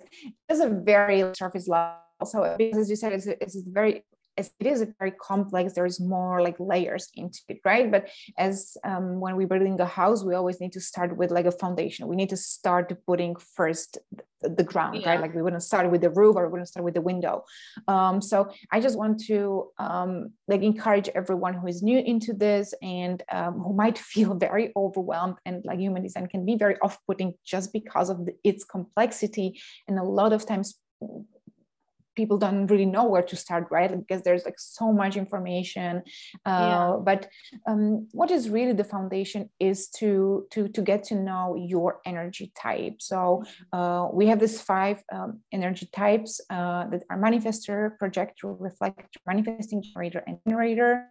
[0.48, 1.96] It's a very surface level.
[2.24, 4.04] So because as you said it's, it's very
[4.36, 5.72] it is very complex.
[5.72, 7.90] There's more like layers into it right?
[7.90, 11.46] But as um, when we're building a house we always need to start with like
[11.46, 12.08] a foundation.
[12.08, 13.98] We need to start putting first
[14.40, 15.10] the, the ground yeah.
[15.10, 17.44] right like we wouldn't start with the roof or we wouldn't start with the window.
[17.88, 22.74] Um, so i just want to um, like encourage everyone who is new into this
[22.82, 27.34] and um, who might feel very overwhelmed and like human design can be very off-putting
[27.44, 30.78] just because of the, its complexity and a lot of times
[32.14, 36.02] people don't really know where to start right because there's like so much information
[36.46, 36.96] uh, yeah.
[37.02, 37.28] but
[37.66, 42.52] um, what is really the foundation is to to to get to know your energy
[42.56, 43.78] type so mm-hmm.
[43.78, 49.82] uh, we have these five um, energy types uh, that are manifestor projector reflector manifesting
[49.82, 51.06] generator and generator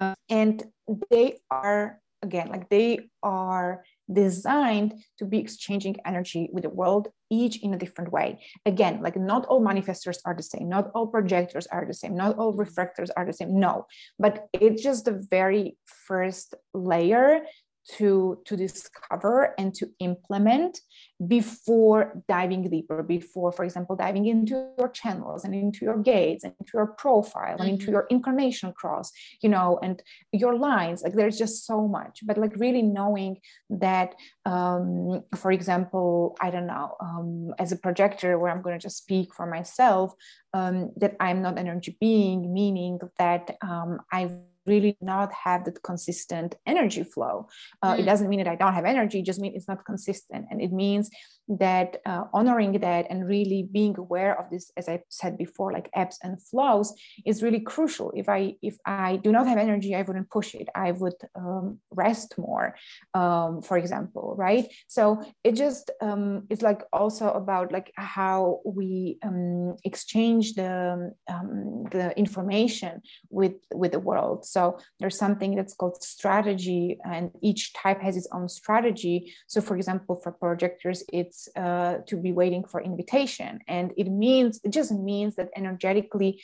[0.00, 0.64] uh, and
[1.10, 7.62] they are again like they are designed to be exchanging energy with the world, each
[7.62, 8.42] in a different way.
[8.66, 12.36] Again, like not all manifestors are the same, not all projectors are the same, not
[12.38, 13.58] all reflectors are the same.
[13.58, 13.86] No,
[14.18, 17.42] but it's just the very first layer
[17.88, 20.80] to to discover and to implement
[21.26, 26.52] before diving deeper before for example diving into your channels and into your gates and
[26.60, 27.62] into your profile mm-hmm.
[27.62, 27.92] and into mm-hmm.
[27.92, 32.54] your incarnation cross you know and your lines like there's just so much but like
[32.56, 33.36] really knowing
[33.68, 34.14] that
[34.46, 38.98] um, for example i don't know um, as a projector where i'm going to just
[38.98, 40.12] speak for myself
[40.54, 44.30] um, that i'm not energy being meaning that um, i
[44.66, 47.48] really not have that consistent energy flow.
[47.82, 48.00] Uh, mm.
[48.00, 50.46] It doesn't mean that I don't have energy, it just means it's not consistent.
[50.50, 51.10] And it means
[51.48, 55.90] that uh, honoring that and really being aware of this, as I said before, like
[55.94, 56.94] ebbs and flows
[57.26, 58.12] is really crucial.
[58.14, 60.68] If I if I do not have energy, I wouldn't push it.
[60.74, 62.76] I would um, rest more,
[63.14, 64.66] um, for example, right?
[64.86, 71.84] So it just um, it's like also about like how we um, exchange the um,
[71.90, 74.44] the information with with the world.
[74.52, 79.32] So there's something that's called strategy, and each type has its own strategy.
[79.46, 84.60] So for example, for projectors, it's uh, to be waiting for invitation, and it means
[84.64, 86.42] it just means that energetically.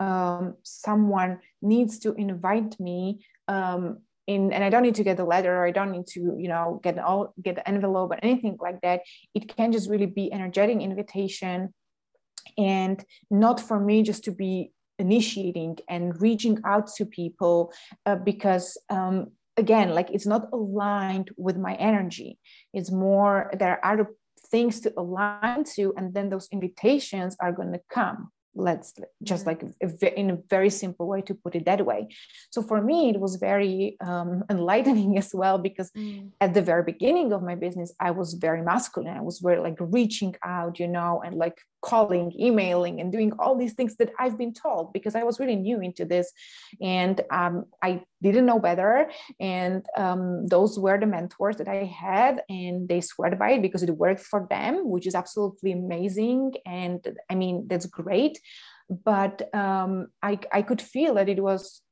[0.00, 3.82] Um, someone needs to invite me um,
[4.28, 6.46] in, and I don't need to get the letter or I don't need to, you
[6.46, 9.00] know, get all get the envelope or anything like that.
[9.34, 11.74] It can just really be energetic invitation
[12.56, 17.72] and not for me just to be initiating and reaching out to people
[18.06, 22.38] uh, because um, again like it's not aligned with my energy.
[22.72, 24.10] It's more there are other
[24.50, 28.92] things to align to and then those invitations are going to come let's
[29.22, 29.98] just mm-hmm.
[30.00, 32.08] like in a very simple way to put it that way
[32.50, 36.28] so for me it was very um, enlightening as well because mm.
[36.40, 39.76] at the very beginning of my business i was very masculine i was very like
[39.78, 44.36] reaching out you know and like calling, emailing, and doing all these things that I've
[44.36, 46.32] been told because I was really new into this
[46.80, 49.10] and um, I didn't know better.
[49.38, 53.82] And um, those were the mentors that I had, and they swear by it because
[53.82, 56.54] it worked for them, which is absolutely amazing.
[56.66, 58.40] And I mean, that's great.
[58.90, 61.82] But um, I, I could feel that it was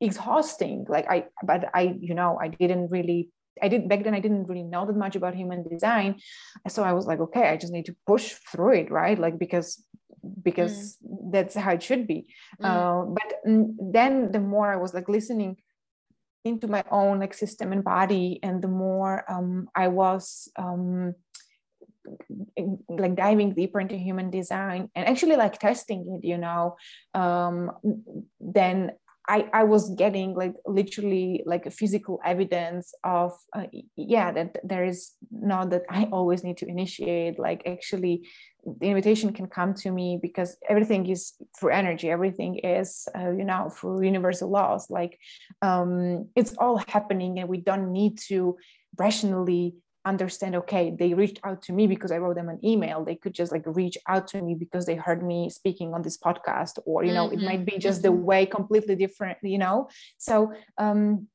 [0.00, 3.28] exhausting like i but i you know i didn't really
[3.62, 6.20] I didn't back then I didn't really know that much about human design.
[6.68, 9.18] So I was like, okay, I just need to push through it, right?
[9.18, 9.84] Like because
[10.42, 11.32] because mm.
[11.32, 12.26] that's how it should be.
[12.62, 12.66] Mm.
[12.66, 13.32] Uh, but
[13.92, 15.56] then the more I was like listening
[16.44, 21.14] into my own like system and body, and the more um, I was um,
[22.88, 26.76] like diving deeper into human design and actually like testing it, you know,
[27.14, 27.70] um,
[28.40, 28.92] then
[29.28, 34.84] I, I was getting like literally like a physical evidence of uh, yeah that there
[34.84, 38.26] is not that I always need to initiate like actually
[38.80, 42.10] the invitation can come to me because everything is through energy.
[42.10, 44.86] Everything is uh, you know through universal laws.
[44.88, 45.18] Like
[45.60, 48.56] um, it's all happening and we don't need to
[48.96, 49.74] rationally
[50.08, 53.34] understand okay they reached out to me because i wrote them an email they could
[53.34, 57.04] just like reach out to me because they heard me speaking on this podcast or
[57.04, 57.40] you know mm-hmm.
[57.40, 58.24] it might be just the mm-hmm.
[58.24, 61.28] way completely different you know so um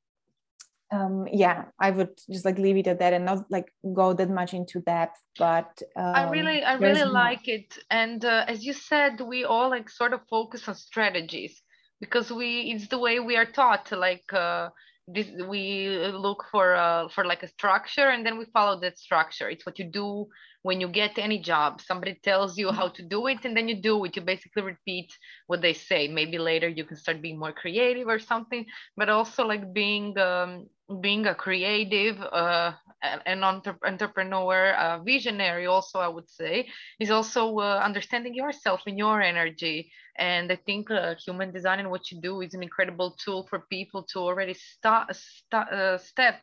[0.91, 4.29] um yeah i would just like leave it at that and not like go that
[4.29, 8.73] much into depth but um, i really i really like it and uh, as you
[8.73, 11.61] said we all like sort of focus on strategies
[11.99, 14.69] because we it's the way we are taught like uh
[15.07, 19.49] this we look for uh, for like a structure and then we follow that structure.
[19.49, 20.27] It's what you do
[20.63, 21.81] when you get any job.
[21.81, 24.15] Somebody tells you how to do it and then you do it.
[24.15, 25.11] You basically repeat
[25.47, 26.07] what they say.
[26.07, 28.65] Maybe later you can start being more creative or something
[28.97, 30.67] but also like being um,
[31.01, 32.73] being a creative uh,
[33.03, 36.67] an entre- entrepreneur a visionary also i would say
[36.99, 41.89] is also uh, understanding yourself and your energy and i think uh, human design and
[41.89, 46.41] what you do is an incredible tool for people to already start, start uh, step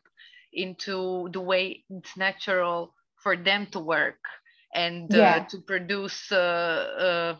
[0.53, 2.93] into the way it's natural
[3.23, 4.19] for them to work
[4.73, 5.45] and uh, yeah.
[5.49, 7.35] to produce uh,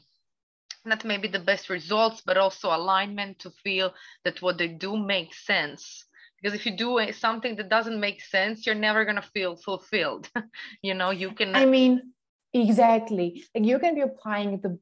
[0.86, 3.94] not maybe the best results but also alignment to feel
[4.24, 6.06] that what they do makes sense
[6.42, 10.30] because if you do something that doesn't make sense you're never going to feel fulfilled
[10.82, 12.14] you know you can i mean
[12.54, 13.44] exactly.
[13.56, 14.78] Like you can be applying the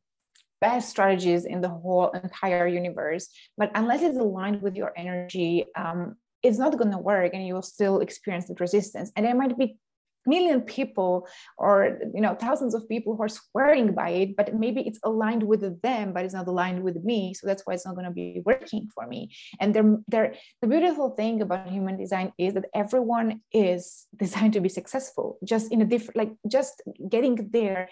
[0.62, 6.16] best strategies in the whole entire universe but unless it's aligned with your energy um,
[6.43, 9.12] it's not going to work and you will still experience the resistance.
[9.16, 9.78] And there might be
[10.26, 14.82] million people or you know thousands of people who are swearing by it but maybe
[14.82, 17.34] it's aligned with them but it's not aligned with me.
[17.34, 19.32] So that's why it's not going to be working for me.
[19.59, 24.61] And they're, they're, the beautiful thing about human design is that everyone is designed to
[24.61, 27.89] be successful just in a different like just getting there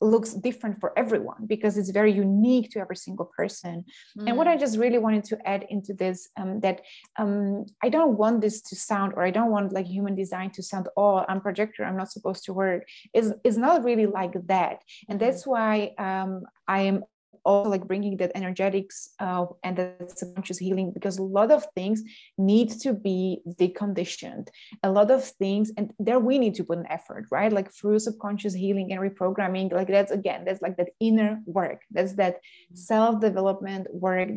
[0.00, 3.84] looks different for everyone because it's very unique to every single person.
[4.18, 4.28] Mm.
[4.28, 4.60] And what I mm.
[4.60, 6.80] just really wanted to add into this um, that
[7.18, 10.62] um, I don't want this to sound, or I don't want like human design to
[10.62, 12.88] sound, oh, I'm projector, I'm not supposed to work.
[13.14, 14.78] Is is not really like that,
[15.08, 15.22] and mm.
[15.22, 17.04] that's why um, I am
[17.44, 22.02] also like bringing that energetics uh, and that subconscious healing because a lot of things
[22.38, 24.48] need to be deconditioned.
[24.82, 27.52] A lot of things and there we need to put an effort right?
[27.52, 31.82] Like through subconscious healing and reprogramming like that's again that's like that inner work.
[31.90, 32.40] That's that
[32.74, 34.30] self-development work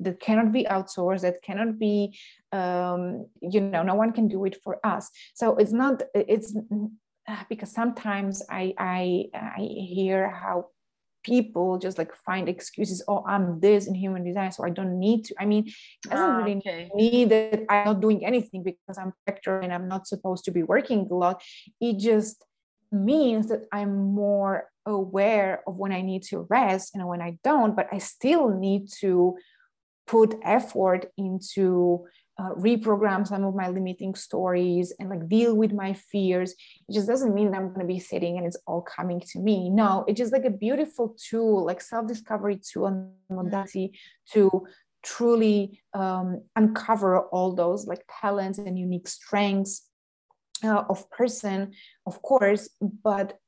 [0.00, 2.16] that cannot be outsourced that cannot be
[2.52, 5.10] um, you know no one can do it for us.
[5.34, 6.54] So it's not it's
[7.48, 10.66] because sometimes I, I I hear how
[11.24, 15.24] people just like find excuses oh i'm this in human design so i don't need
[15.24, 16.90] to i mean it doesn't ah, really okay.
[16.94, 20.62] mean that i'm not doing anything because i'm actor and i'm not supposed to be
[20.62, 21.42] working a lot
[21.80, 22.44] it just
[22.92, 27.74] means that i'm more aware of when i need to rest and when i don't
[27.74, 29.36] but i still need to
[30.06, 32.06] put effort into
[32.38, 36.52] uh, reprogram some of my limiting stories and like deal with my fears.
[36.88, 39.38] It just doesn't mean that i'm going to be sitting and it's all coming to
[39.38, 39.70] me.
[39.70, 43.98] No it's just like a beautiful tool like self-discovery tool and modality
[44.32, 44.66] to
[45.02, 49.86] truly um, uncover all those like talents and unique strengths
[50.64, 51.72] uh, of person
[52.06, 53.38] of course but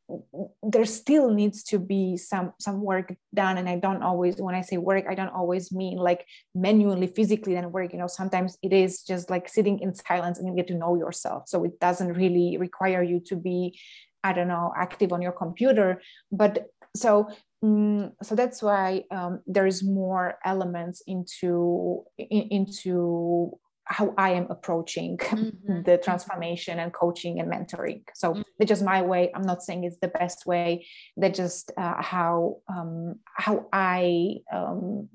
[0.63, 3.59] there still needs to be some some work done.
[3.59, 7.55] And i don't always when i say work i don't always mean like manually physically
[7.55, 7.93] then work.
[7.93, 10.97] You know sometimes it is just like sitting in silence and you get to know
[10.97, 11.49] yourself.
[11.49, 13.79] So it doesn't really require you to be
[14.25, 16.03] i don't know active on your computer.
[16.31, 17.29] But so
[17.65, 24.47] mm, so that's why um, there is more elements into in, into how I am
[24.51, 25.83] approaching mm-hmm.
[25.83, 28.03] the transformation and coaching and mentoring.
[28.15, 28.43] So mm-hmm.
[28.59, 29.31] it's just my way.
[29.35, 30.87] I'm not saying it's the best way.
[31.17, 35.09] That's just uh, how um, how I um,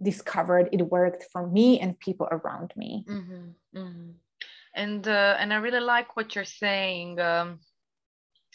[0.00, 3.04] discovered it worked for me and people around me.
[3.08, 3.78] Mm-hmm.
[3.78, 4.10] mm-hmm.
[4.74, 7.18] And uh, and I really like what you're saying.
[7.18, 7.60] Um,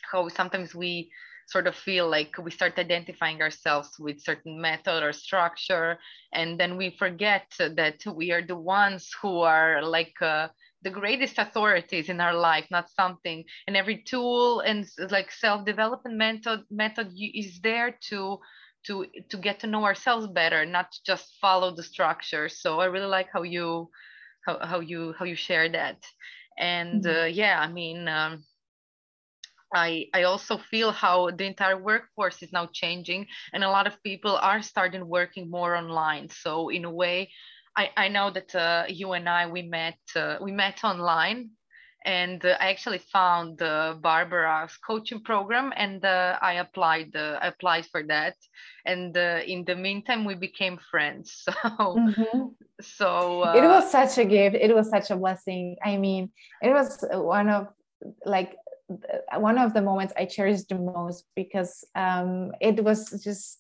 [0.10, 1.12] how sometimes we
[1.48, 5.98] sort of feel like we start identifying ourselves with certain method or structure
[6.34, 10.48] and then we forget that we are the ones who are like uh,
[10.84, 13.44] the greatest authorities in our life not something.
[13.68, 18.40] And every tool and like self-development method method is there to
[18.88, 22.50] to to get to know ourselves better not just follow the structure.
[22.50, 23.90] So i really like how you
[24.46, 26.04] how, how you how you share that.
[26.58, 27.24] And mm-hmm.
[27.24, 28.44] uh, yeah i mean um,
[29.74, 34.02] I, I also feel how the entire workforce is now changing and a lot of
[34.04, 36.30] people are starting working more online.
[36.30, 37.32] So in a way,
[37.76, 41.52] I, I know that uh, you and I, we met, uh, we met online
[42.06, 47.86] and uh, I actually found Barbara's coaching program and uh, I applied, uh, I applied
[47.88, 48.36] for that.
[48.86, 51.46] And uh, in the meantime, we became friends.
[51.64, 52.48] So, mm-hmm.
[52.82, 54.56] so it was such a gift.
[54.56, 55.78] It was such a blessing.
[55.84, 57.68] I mean, it was one of
[58.26, 58.56] like
[59.38, 63.60] one of the moments I cherished the most because um, it was just,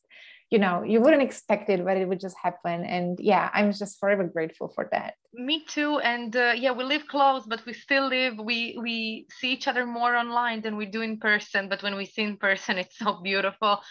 [0.49, 2.85] you know, you wouldn't expect it, but it would just happen.
[2.85, 5.15] And yeah, I'm just forever grateful for that.
[5.33, 5.99] Me too.
[5.99, 8.37] And uh, yeah, we live close, but we still live.
[8.37, 11.69] We we see each other more online than we do in person.
[11.69, 13.81] But when we see in person, it's so beautiful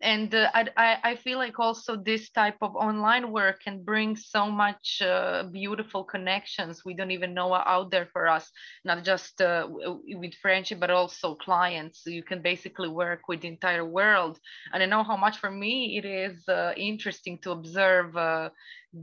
[0.00, 4.50] and uh, I, I feel like also this type of online work can bring so
[4.50, 8.50] much uh, beautiful connections we don't even know are out there for us.
[8.84, 12.02] Not just uh, with friendship but also clients.
[12.06, 14.38] You can basically work with the entire world.
[14.72, 18.50] And i know how much for me it is uh, interesting to observe uh,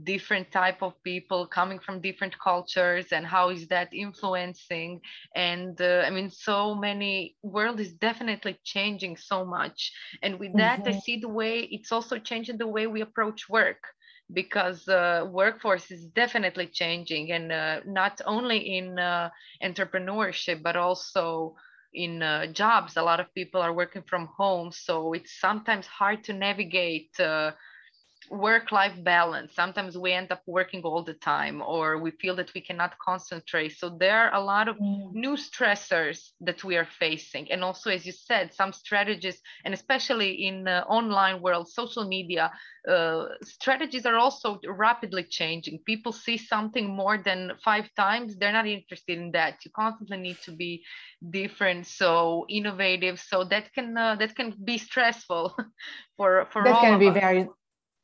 [0.02, 5.00] different type of people coming from different cultures and how is that influencing.
[5.34, 9.92] And uh, i mean so many world is definitely changing so much.
[10.22, 10.96] And with that mm-hmm.
[10.96, 13.82] i see the way it's also changing the way we approach work
[14.32, 17.30] because uh, workforce is definitely changing.
[17.30, 19.30] And uh, not only in uh,
[19.62, 21.54] entrepreneurship but also
[21.94, 22.96] in uh, jobs.
[22.96, 27.52] A lot of people are working from home so it's sometimes hard to navigate uh,
[28.30, 29.54] work life balance.
[29.54, 33.78] Sometimes we end up working all the time or we feel that we cannot concentrate.
[33.78, 35.12] So there are a lot of mm.
[35.12, 37.50] new stressors that we are facing.
[37.52, 42.50] And also as you said some strategies and especially in the online world social media
[42.88, 45.80] uh, strategies are also rapidly changing.
[45.84, 48.36] People see something more than five times.
[48.36, 49.64] They're not interested in that.
[49.64, 50.84] You constantly need to be
[51.30, 55.56] different so innovative so that can uh, that can be stressful
[56.16, 57.14] for for that can be us.
[57.14, 57.48] very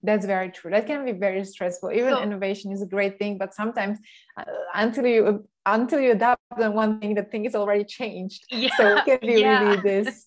[0.02, 0.70] that's very true.
[0.70, 1.92] That can be very stressful.
[1.92, 3.98] Even so, innovation is a great thing but sometimes
[4.36, 4.44] uh,
[4.74, 8.44] until you until you adapt on one thing the thing is already changed.
[8.50, 9.60] Yeah, so it can be yeah.
[9.60, 10.26] really this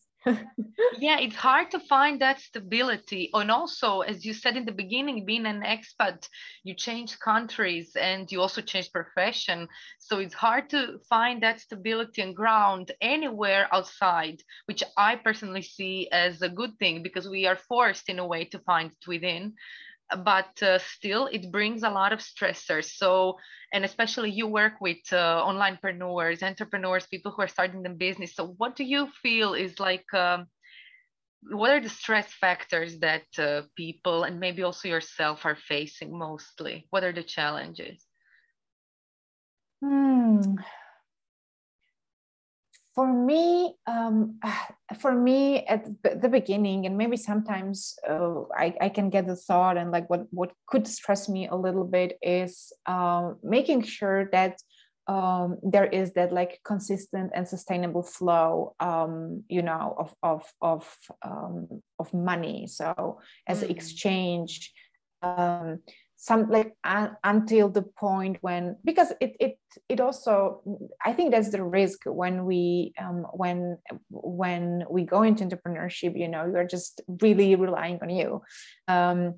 [1.00, 3.30] yeah, it's hard to find that stability.
[3.34, 6.28] And also, as you said in the beginning, being an expat,
[6.64, 9.68] you change countries and you also change profession.
[10.00, 16.10] So it's hard to find that stability and ground anywhere outside, which I personally see
[16.12, 19.54] as a good thing because we are forced in a way to find it within
[20.24, 22.92] but uh, still it brings a lot of stressors.
[22.96, 23.38] So
[23.74, 28.36] and especially you work with uh, onlinepreneurs entrepreneurs people who are starting the business.
[28.36, 30.48] So what do you feel is like um,
[31.52, 36.88] what are the stress factors that uh, people and maybe also yourself are facing mostly?
[36.90, 38.06] What are the challenges?
[39.82, 40.56] Hmm
[42.96, 44.40] for me um,
[45.00, 49.78] for me at the beginning and maybe sometimes uh, I, I can get the thought
[49.78, 54.58] and like what what could stress me a little bit is um, making sure that
[55.08, 60.98] um, there is that like consistent and sustainable flow um, you know of of of
[61.22, 61.68] um,
[62.00, 63.70] of money so as mm.
[63.70, 64.74] exchange
[65.22, 65.80] um,
[66.26, 69.60] some like uh, until the point when because it it
[69.90, 70.64] it also
[71.06, 73.78] i think that's the risk when we um, when
[74.10, 78.42] when we go into entrepreneurship you know you're just really relying on you.
[78.88, 79.36] Um,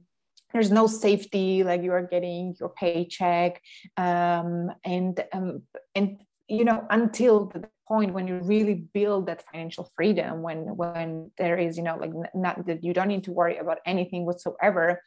[0.54, 3.62] there's no safety like you are getting your paycheck
[3.98, 5.64] um, and um,
[5.94, 11.32] and you know until the point when you really build that financial freedom when when
[11.38, 15.02] there is you know like not that you don't need to worry about anything whatsoever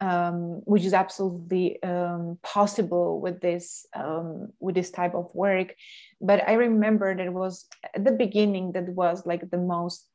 [0.00, 5.74] um, which is absolutely um, possible with this um, with this type of work.
[6.20, 10.06] But i remember that it was at the beginning that was like the most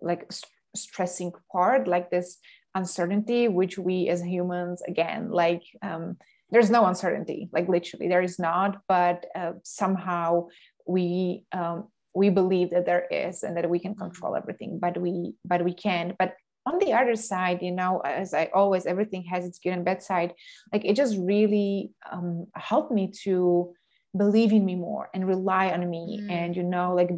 [0.00, 2.38] like st- stressing part like this
[2.74, 6.16] uncertainty which we as humans again like um,
[6.50, 10.46] there's no uncertainty like literally there is not but uh, somehow
[10.86, 15.34] we um, we believe that there is and that we can control everything but we
[15.44, 16.34] but we can't but
[16.66, 20.02] on the other side you know as i always everything has its good and bad
[20.02, 20.32] side
[20.72, 23.74] like it just really um, helped me to
[24.16, 26.30] believe in me more and rely on me mm.
[26.30, 27.10] and you know like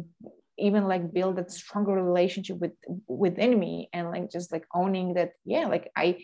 [0.57, 2.71] even like build that stronger relationship with
[3.07, 6.17] within me and like just like owning that yeah like i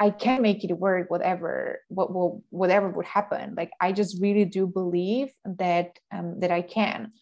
[0.00, 3.54] I can make it work, whatever what will whatever would happen.
[3.56, 7.12] Like I just really do believe that um, that I can.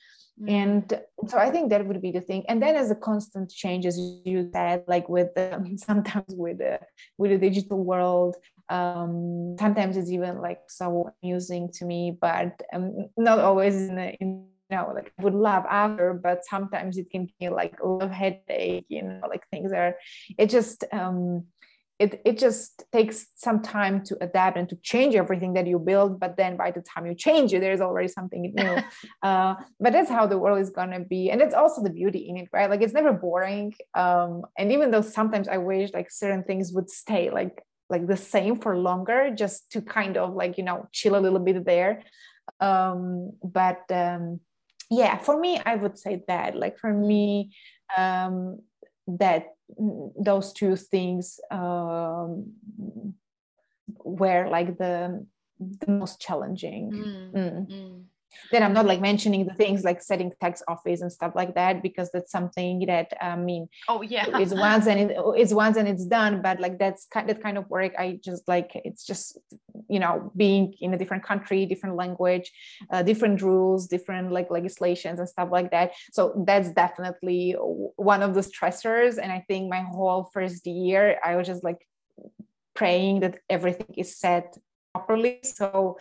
[0.40, 0.50] Mm.
[0.50, 2.44] And so I think that would be the thing.
[2.48, 6.80] And then as a constant change, as you said, like with the, sometimes with the
[7.16, 8.36] with the digital world,
[8.68, 14.16] um, sometimes it's even like so amusing to me, but um, not always in, a,
[14.20, 18.08] in you know like I would love after but sometimes it can be like a
[18.08, 19.94] headache you know like things are
[20.38, 21.44] it just um
[21.98, 26.20] it, it just takes some time to adapt and to change everything that you build
[26.20, 28.76] but then by the time you change it there's already something new.
[29.22, 31.30] Uh, but that's how the world is going to be.
[31.30, 32.70] And it's also the beauty in it right?
[32.70, 33.74] Like it's never boring.
[33.94, 38.16] Um, and even though sometimes i wish like certain things would stay like like the
[38.16, 42.02] same for longer just to kind of like you know chill a little bit there.
[42.60, 44.40] Um, but um,
[44.90, 47.50] yeah for me i would say that like for me
[47.96, 48.58] um,
[49.06, 49.54] that
[50.16, 52.52] those two things um,
[54.04, 55.26] were like the
[55.58, 56.90] the most challenging.
[56.92, 58.04] Mm, mm.
[58.52, 61.82] Then i'm not like mentioning the things like setting tax office and stuff like that
[61.82, 64.38] because that's something that i mean oh yeah.
[64.38, 67.58] it's once and it, it's once and it's done but like that's kind that kind
[67.58, 69.38] of work i just like it's just
[69.88, 72.50] you know being in a different country different language
[72.90, 75.92] uh, different rules different like legislations and stuff like that.
[76.12, 77.56] So that's definitely
[77.96, 81.86] one of the stressors and i think my whole first year i was just like
[82.74, 84.56] praying that everything is set
[84.96, 85.98] properly so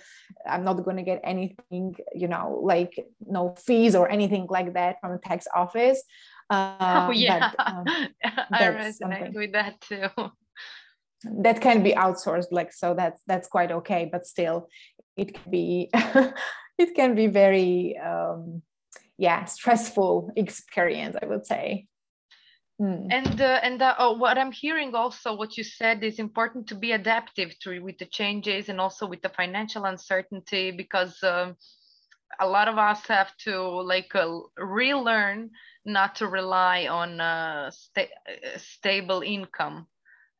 [0.49, 2.93] i'm not going to get anything you know like
[3.27, 6.03] no fees or anything like that from the tax office.
[6.49, 7.51] Uh, oh yeah.
[7.57, 7.85] but, um,
[8.51, 10.07] i resonate with that too.
[11.41, 14.67] That can be outsourced like so that's that's quite okay but still
[15.17, 15.89] it can be
[16.77, 18.61] it can be very um
[19.17, 21.87] yeah stressful experience i would say
[22.81, 23.07] Mm.
[23.09, 26.75] And uh, and uh, oh, what I'm hearing also, what you said is important to
[26.75, 31.55] be adaptive to with the changes and also with the financial uncertainty because um,
[32.39, 35.51] a lot of us have to like uh, relearn
[35.85, 39.87] not to rely on uh, sta- uh, stable income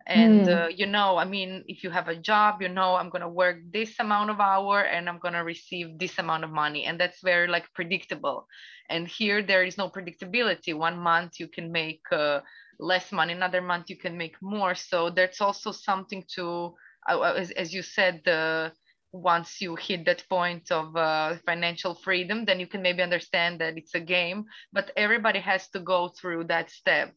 [0.08, 0.66] and mm.
[0.66, 3.28] uh, you know i mean if you have a job you know i'm going to
[3.28, 6.99] work this amount of hour and i'm going to receive this amount of money and
[6.99, 8.47] that's very like predictable.
[8.89, 10.74] And here there is no predictability.
[10.74, 12.41] One month you can make uh,
[12.80, 14.76] less money another month you can make more.
[14.76, 16.76] So that's also something to
[17.10, 18.72] uh, as, as you said the
[19.16, 23.78] once you hit that point of uh, financial freedom then you can maybe understand that
[23.78, 27.13] it's a game but everybody has to go through that step.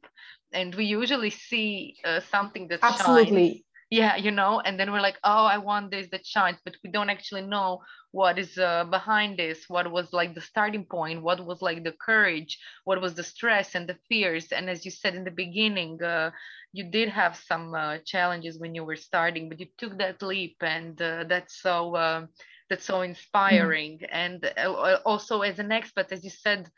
[0.52, 3.48] And we usually see uh, something that absolutely.
[3.48, 3.62] Shines.
[3.90, 6.90] yeah you know and then we're like oh i want this that shines but we
[6.90, 7.80] don't actually know
[8.10, 11.96] what is uh, behind this what was like the starting point what was like the
[12.08, 14.46] courage what was the stress and the fears.
[14.52, 16.30] And as you said in the beginning uh,
[16.72, 20.56] you did have some uh, challenges when you were starting but you took that leap
[20.60, 22.26] and uh, that's so uh,
[22.68, 24.08] that's so inspiring mm.
[24.10, 26.68] and uh, also as an expert as you said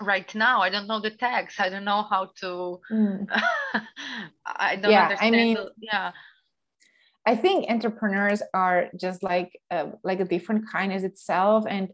[0.00, 3.26] right now i don't know the tax i don't know how to mm.
[4.46, 6.12] i don't yeah, understand I mean, the, yeah
[7.28, 11.88] I think entrepreneurs are just like uh, like a different kind as itself, and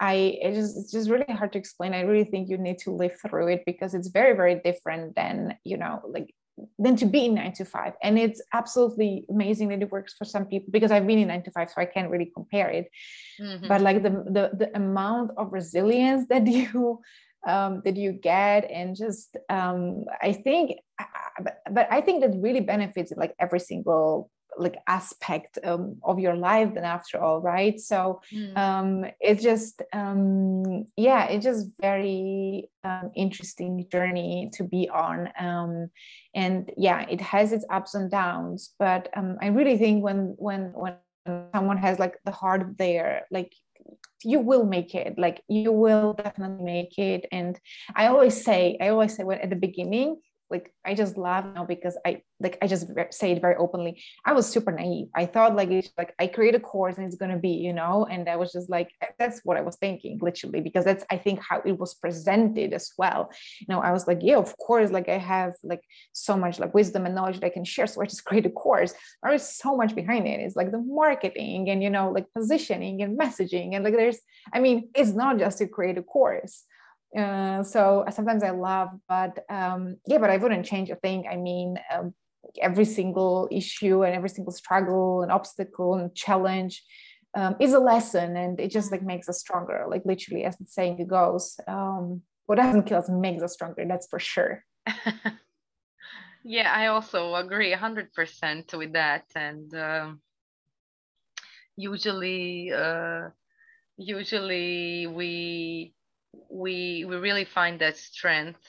[0.00, 1.92] I it just it's just really hard to explain.
[1.92, 5.58] I really think you need to live through it because it's very very different than
[5.62, 6.34] you know like
[6.78, 7.94] than to be in nine to five.
[8.02, 11.42] And it's absolutely amazing that it works for some people because I've been in nine
[11.44, 12.90] to five, so I can't really compare it.
[13.40, 13.68] Mm-hmm.
[13.68, 17.00] But like the, the the amount of resilience that you
[17.46, 20.78] um, that you get and just um, I think
[21.40, 26.34] but, but I think that really benefits like every single like aspect um, of your
[26.34, 28.56] life then after all right so mm.
[28.56, 35.88] um, it's just um, yeah it's just very um, interesting journey to be on um,
[36.34, 40.72] and yeah it has its ups and downs but um, i really think when when
[40.74, 40.96] when
[41.54, 43.52] someone has like the heart there like
[44.24, 47.58] you will make it like you will definitely make it and
[47.94, 50.16] i always say i always say when at the beginning
[50.50, 54.02] like I just laugh now because I like I just say it very openly.
[54.24, 55.08] I was super naive.
[55.14, 58.06] I thought like it's like I create a course and it's gonna be you know,
[58.10, 61.40] and I was just like that's what I was thinking literally because that's I think
[61.48, 63.30] how it was presented as well.
[63.60, 65.82] You know, I was like yeah, of course, like I have like
[66.12, 68.50] so much like wisdom and knowledge that I can share, so I just create a
[68.50, 68.94] course.
[69.22, 70.40] There is so much behind it.
[70.40, 74.18] It's like the marketing and you know like positioning and messaging and like there's
[74.52, 76.64] I mean it's not just to create a course
[77.16, 81.26] uh, so sometimes I love, but um, yeah, but I wouldn't change a thing.
[81.30, 82.14] I mean, um,
[82.60, 86.82] every single issue and every single struggle and obstacle and challenge
[87.34, 89.86] um, is a lesson, and it just like makes us stronger.
[89.88, 93.84] Like literally, as the saying goes, um, what doesn't kill us makes us stronger.
[93.86, 94.64] That's for sure.
[96.44, 100.12] yeah, I also agree hundred percent with that, and uh,
[101.76, 103.28] usually, uh,
[103.96, 105.94] usually we
[106.50, 108.60] we we really find that strength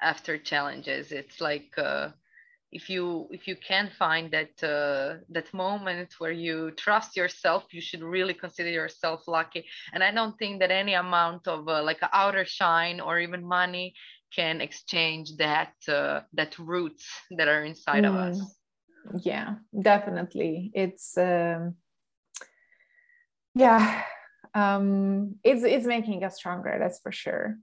[0.00, 1.12] after challenges.
[1.12, 2.10] It's like uh,
[2.74, 7.80] if you if you can find that uh, that moment where you trust yourself you
[7.80, 9.64] should really consider yourself lucky.
[9.92, 13.94] And i don't think that any amount of uh, like outer shine or even money
[14.34, 17.06] can exchange that uh, that roots
[17.38, 18.08] that are inside mm.
[18.08, 18.38] of us.
[19.22, 20.72] Yeah definitely.
[20.74, 21.76] It's um
[23.54, 24.02] yeah
[24.54, 26.76] um, it's it's making us stronger.
[26.78, 27.56] That's for sure.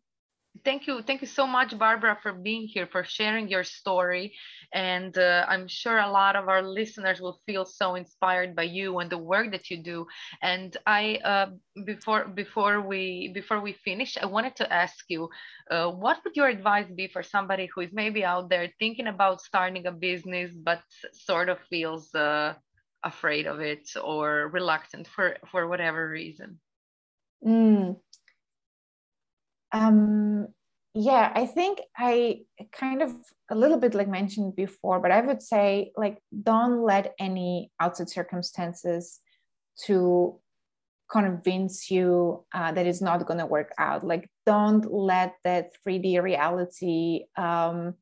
[0.66, 4.36] Thank you, thank you so much, Barbara, for being here, for sharing your story,
[4.74, 9.00] and uh, I'm sure a lot of our listeners will feel so inspired by you
[9.00, 10.06] and the work that you do.
[10.42, 11.52] And I, uh,
[11.86, 15.30] before before we before we finish, I wanted to ask you,
[15.72, 19.42] uh, what would your advice be for somebody who is maybe out there thinking about
[19.42, 20.82] starting a business but
[21.14, 22.56] sort of feels uh,
[23.04, 26.60] afraid of it or reluctant for for whatever reason?
[27.46, 28.00] Mm.
[29.72, 30.48] Um,
[30.94, 33.16] yeah, I think I kind of
[33.50, 38.10] a little bit like mentioned before, but I would say like don't let any outside
[38.10, 39.20] circumstances
[39.86, 40.40] to
[41.10, 44.06] convince you uh, that it's not going to work out.
[44.06, 47.96] Like don't let that 3D reality um,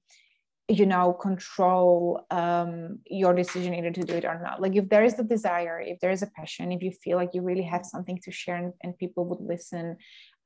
[0.69, 4.61] you know control um, your decision either to do it or not.
[4.61, 7.33] Like if there is the desire if there is a passion if you feel like
[7.33, 9.97] you really have something to share and, and people would listen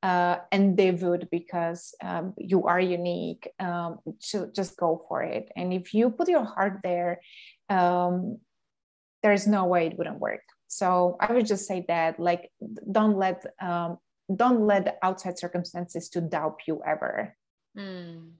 [0.02, 5.52] uh, and they would because um, you are unique um, so just go for it.
[5.56, 7.20] And if you put your heart there
[7.68, 8.38] um,
[9.22, 10.42] there's no way it wouldn't work.
[10.68, 12.50] So i would just say that like
[12.90, 13.98] don't let um,
[14.34, 17.36] don't let outside circumstances to doubt you ever.
[17.76, 18.30] Mm,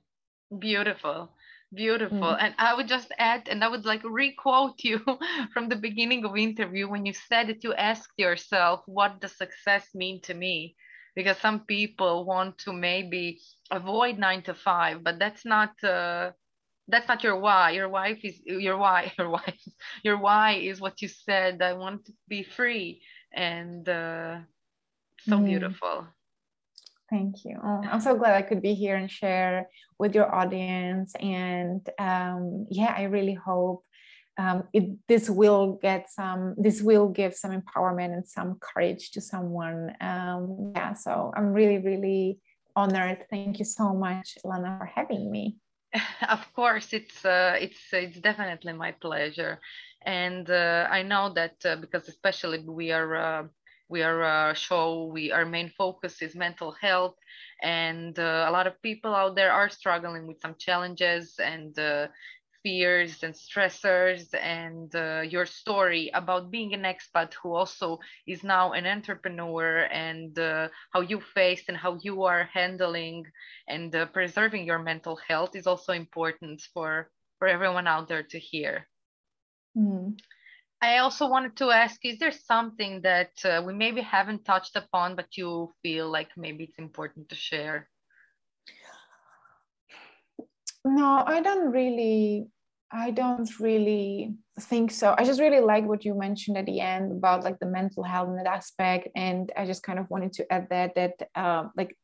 [0.59, 1.31] beautiful
[1.75, 2.19] Beautiful.
[2.19, 2.39] Mm.
[2.41, 5.01] And I would just add, and I would like requote you
[5.53, 9.89] from the beginning of interview when you said that you asked yourself, what does success
[9.95, 10.77] mean to me?
[11.17, 16.33] Because some people want to maybe avoid nine to five, but that's not uh,
[16.89, 17.71] that's not your why.
[17.71, 19.13] Your wife is your why.
[19.19, 19.63] Your wife.
[20.03, 21.63] Your why is what you said.
[21.63, 23.01] I want to be free,
[23.33, 24.39] and uh,
[25.21, 25.47] so mm.
[25.47, 26.09] beautiful.
[27.11, 27.59] Thank you.
[27.63, 31.15] Oh, I'm so glad I could be here and share with your audience.
[31.21, 33.85] And um, yeah, I really hope
[34.39, 39.21] um, it, this will get some this will give some empowerment and some courage to
[39.21, 42.39] someone um, yeah so i'm really really
[42.75, 45.57] honored thank you so much lana for having me
[46.29, 49.61] of course it's uh, it's it's definitely my pleasure
[50.05, 53.43] and uh, i know that uh, because especially we are uh,
[53.95, 57.15] we are a show we our main focus is mental health
[57.63, 62.09] and uh, a lot of people out there are struggling with some challenges and uh,
[62.65, 68.73] fears and stressors and uh, your story about being an expat who also is now
[68.73, 73.25] an entrepreneur and uh, how you faced and how you are handling
[73.69, 78.39] and uh, preserving your mental health is also important for for everyone out there to
[78.51, 78.89] hear
[79.79, 80.19] mm.
[80.85, 85.17] I also wanted to ask is there something that uh, we maybe haven't touched upon
[85.17, 87.89] but you feel like maybe it's important to share
[90.85, 92.47] no i don't really
[92.97, 95.17] I don't really think so.
[95.19, 98.29] I just really like what you mentioned at the end about like the mental health
[98.29, 99.09] and that aspect.
[99.17, 101.97] And I just kind of wanted to add that that uh, like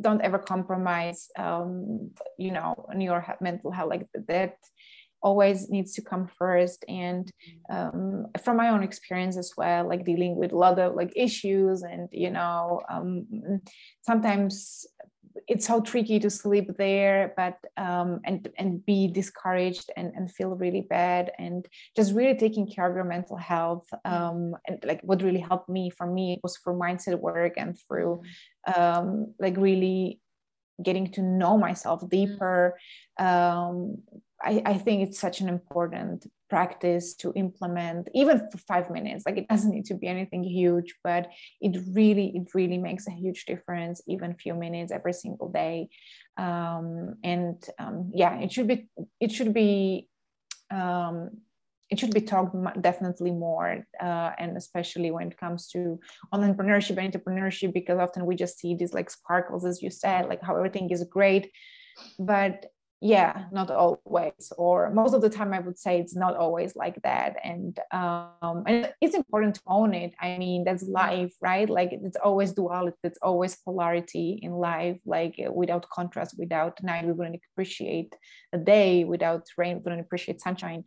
[0.00, 4.56] don't ever compromise um, you know on your mental health like that
[5.22, 7.30] always needs to come first and
[7.70, 11.82] um, from my own experience as well like dealing with a lot of like issues
[11.82, 13.26] and you know um,
[14.02, 14.86] sometimes
[15.48, 20.50] it's so tricky to sleep there but um, and and be discouraged and, and feel
[20.50, 21.66] really bad and
[21.96, 25.90] just really taking care of your mental health um, and like what really helped me
[25.90, 28.22] for me was for mindset work and through
[28.76, 30.20] um, like really
[30.82, 32.08] getting to know myself mm-hmm.
[32.08, 32.78] deeper
[33.18, 33.96] um,
[34.44, 39.24] I, I think it's such an important practice to implement even for five minutes.
[39.24, 41.28] Like it doesn't need to be anything huge but
[41.60, 45.88] it really it really makes a huge difference even few minutes every single day.
[46.36, 48.88] Um, and um, yeah it should be
[49.20, 50.08] it should be
[50.70, 51.30] um,
[51.90, 56.00] it should be talked definitely more uh, and especially when it comes to
[56.32, 60.42] entrepreneurship and entrepreneurship because often we just see these like sparkles as you said like
[60.42, 61.50] how everything is great.
[62.18, 62.66] But
[63.02, 67.02] yeah not always or most of the time i would say it's not always like
[67.02, 70.14] that and um and it's important to own it.
[70.20, 71.68] I mean that's life right?
[71.68, 77.12] Like it's always duality it's always polarity in life like without contrast without night we
[77.12, 78.14] wouldn't appreciate
[78.52, 80.84] a day without rain we wouldn't appreciate sunshine.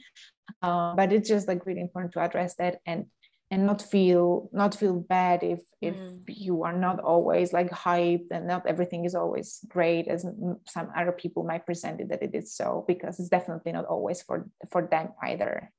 [0.61, 3.07] Uh, but it's just like really important to address that and
[3.51, 6.23] and not feel not feel bad if if mm.
[6.27, 10.25] you are not always like hyped and not everything is always great as
[10.67, 14.21] some other people might present it that it is so because it's definitely not always
[14.21, 15.71] for for them either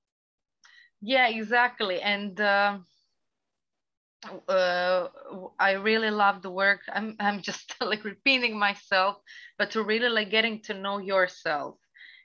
[1.02, 2.78] yeah exactly and uh,
[4.48, 5.08] uh,
[5.58, 6.80] I really love the work.
[6.92, 9.16] I'm, I'm just like repeating myself,
[9.58, 11.76] but to really like getting to know yourself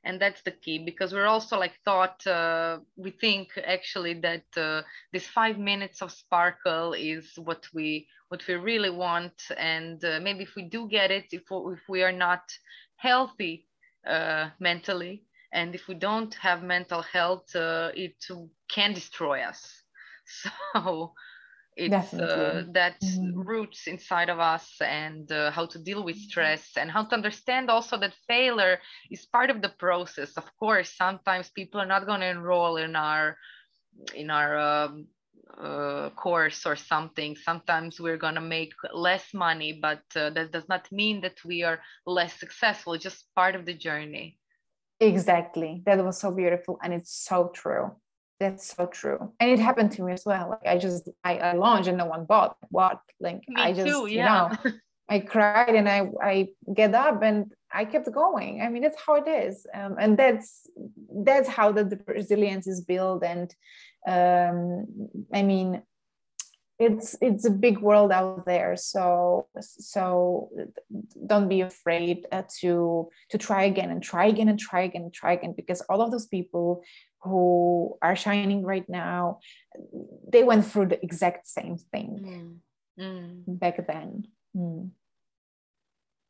[0.03, 4.81] and that's the key because we're also like thought uh, we think actually that uh,
[5.13, 9.33] this five minutes of sparkle is what we what we really want.
[9.57, 12.41] And uh, maybe if we do get it if, if we are not
[12.97, 13.67] healthy
[14.07, 15.23] uh, mentally
[15.53, 18.15] and if we don't have mental health uh, it
[18.69, 19.83] can destroy us.
[20.73, 21.13] So
[21.77, 23.39] it's uh, that mm-hmm.
[23.39, 27.69] roots inside of us and uh, how to deal with stress and how to understand
[27.69, 30.33] also that failure is part of the process.
[30.37, 33.37] Of course sometimes people are not going to enroll in our
[34.13, 35.07] in our um,
[35.57, 37.35] uh, course or something.
[37.37, 41.63] Sometimes we're going to make less money but uh, that does not mean that we
[41.63, 42.93] are less successful.
[42.93, 44.37] It's just part of the journey.
[44.99, 45.81] Exactly.
[45.85, 47.91] That was so beautiful and it's so true
[48.41, 49.31] that's so true.
[49.39, 50.49] And it happened to me as well.
[50.49, 52.57] Like I just I, I launched and no one bought.
[52.69, 52.99] What?
[53.19, 54.17] Like me I just too, yeah.
[54.17, 54.77] you know
[55.09, 58.61] I cried and I I get up and I kept going.
[58.61, 60.67] I mean, that's how it is, um, and that's
[61.27, 63.23] that's how the, the resilience is built.
[63.23, 63.53] And
[64.07, 64.87] um,
[65.33, 65.83] I mean,
[66.79, 68.75] it's it's a big world out there.
[68.75, 70.49] So so
[71.27, 75.13] don't be afraid uh, to to try again and try again and try again and
[75.13, 76.81] try again because all of those people
[77.23, 79.39] who are shining right now
[80.31, 82.61] they went through the exact same thing
[82.99, 83.03] mm.
[83.03, 83.59] Mm.
[83.59, 84.89] back then mm.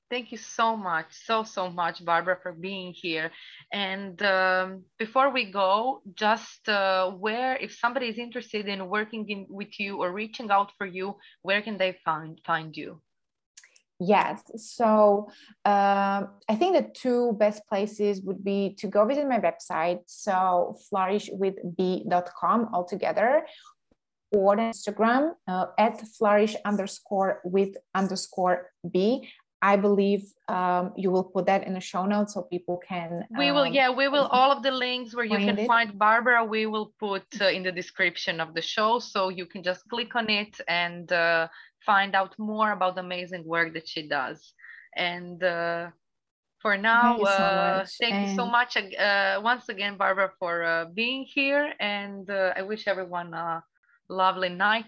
[0.09, 3.31] thank you so much so so much barbara for being here
[3.71, 9.45] and um, before we go just uh, where if somebody is interested in working in,
[9.49, 13.01] with you or reaching out for you where can they find find you
[14.04, 14.41] Yes.
[14.56, 15.30] So
[15.64, 19.99] um, I think the two best places would be to go visit my website.
[20.08, 23.45] So flourishwithb.com altogether
[24.32, 29.30] or Instagram uh, at flourish underscore with underscore b.
[29.64, 33.28] I believe um, you will put that in the show notes so people can.
[33.38, 34.26] We will, um, yeah, we will.
[34.32, 35.68] All of the links where you can it.
[35.68, 39.62] find Barbara, we will put uh, in the description of the show, so you can
[39.62, 41.47] just click on it and uh,
[41.86, 44.53] find out more about the amazing work that she does.
[44.95, 45.89] And uh,
[46.59, 48.29] for now, thank you so uh, much, thank and...
[48.29, 51.73] you so much uh, once again, Barbara, for uh, being here.
[51.79, 53.63] And I wish everyone a
[54.09, 54.86] lovely night.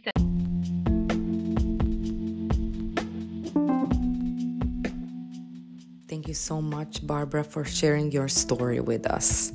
[6.07, 9.51] Thank you so much, Barbara, for sharing your story with us.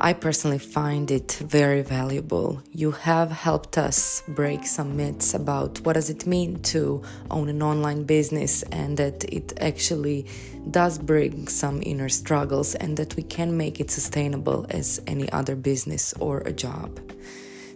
[0.00, 2.62] I personally find it very valuable.
[2.70, 7.60] You have helped us break some myths about what does it mean to own an
[7.64, 10.26] online business and that it actually
[10.70, 15.56] does bring some inner struggles and that we can make it sustainable as any other
[15.56, 17.00] business or a job.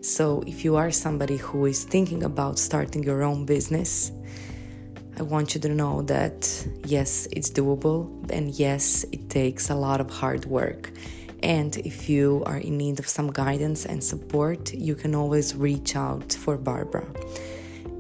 [0.01, 4.13] So, if you are somebody who is thinking about starting your own business,
[5.19, 10.01] I want you to know that yes, it's doable, and yes, it takes a lot
[10.01, 10.93] of hard work.
[11.43, 15.97] And if you are in need of some guidance and support, you can always reach
[15.97, 17.07] out for Barbara.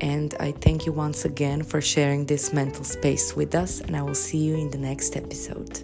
[0.01, 4.03] And I thank you once again for sharing this mental space with us, and I
[4.03, 5.83] will see you in the next episode.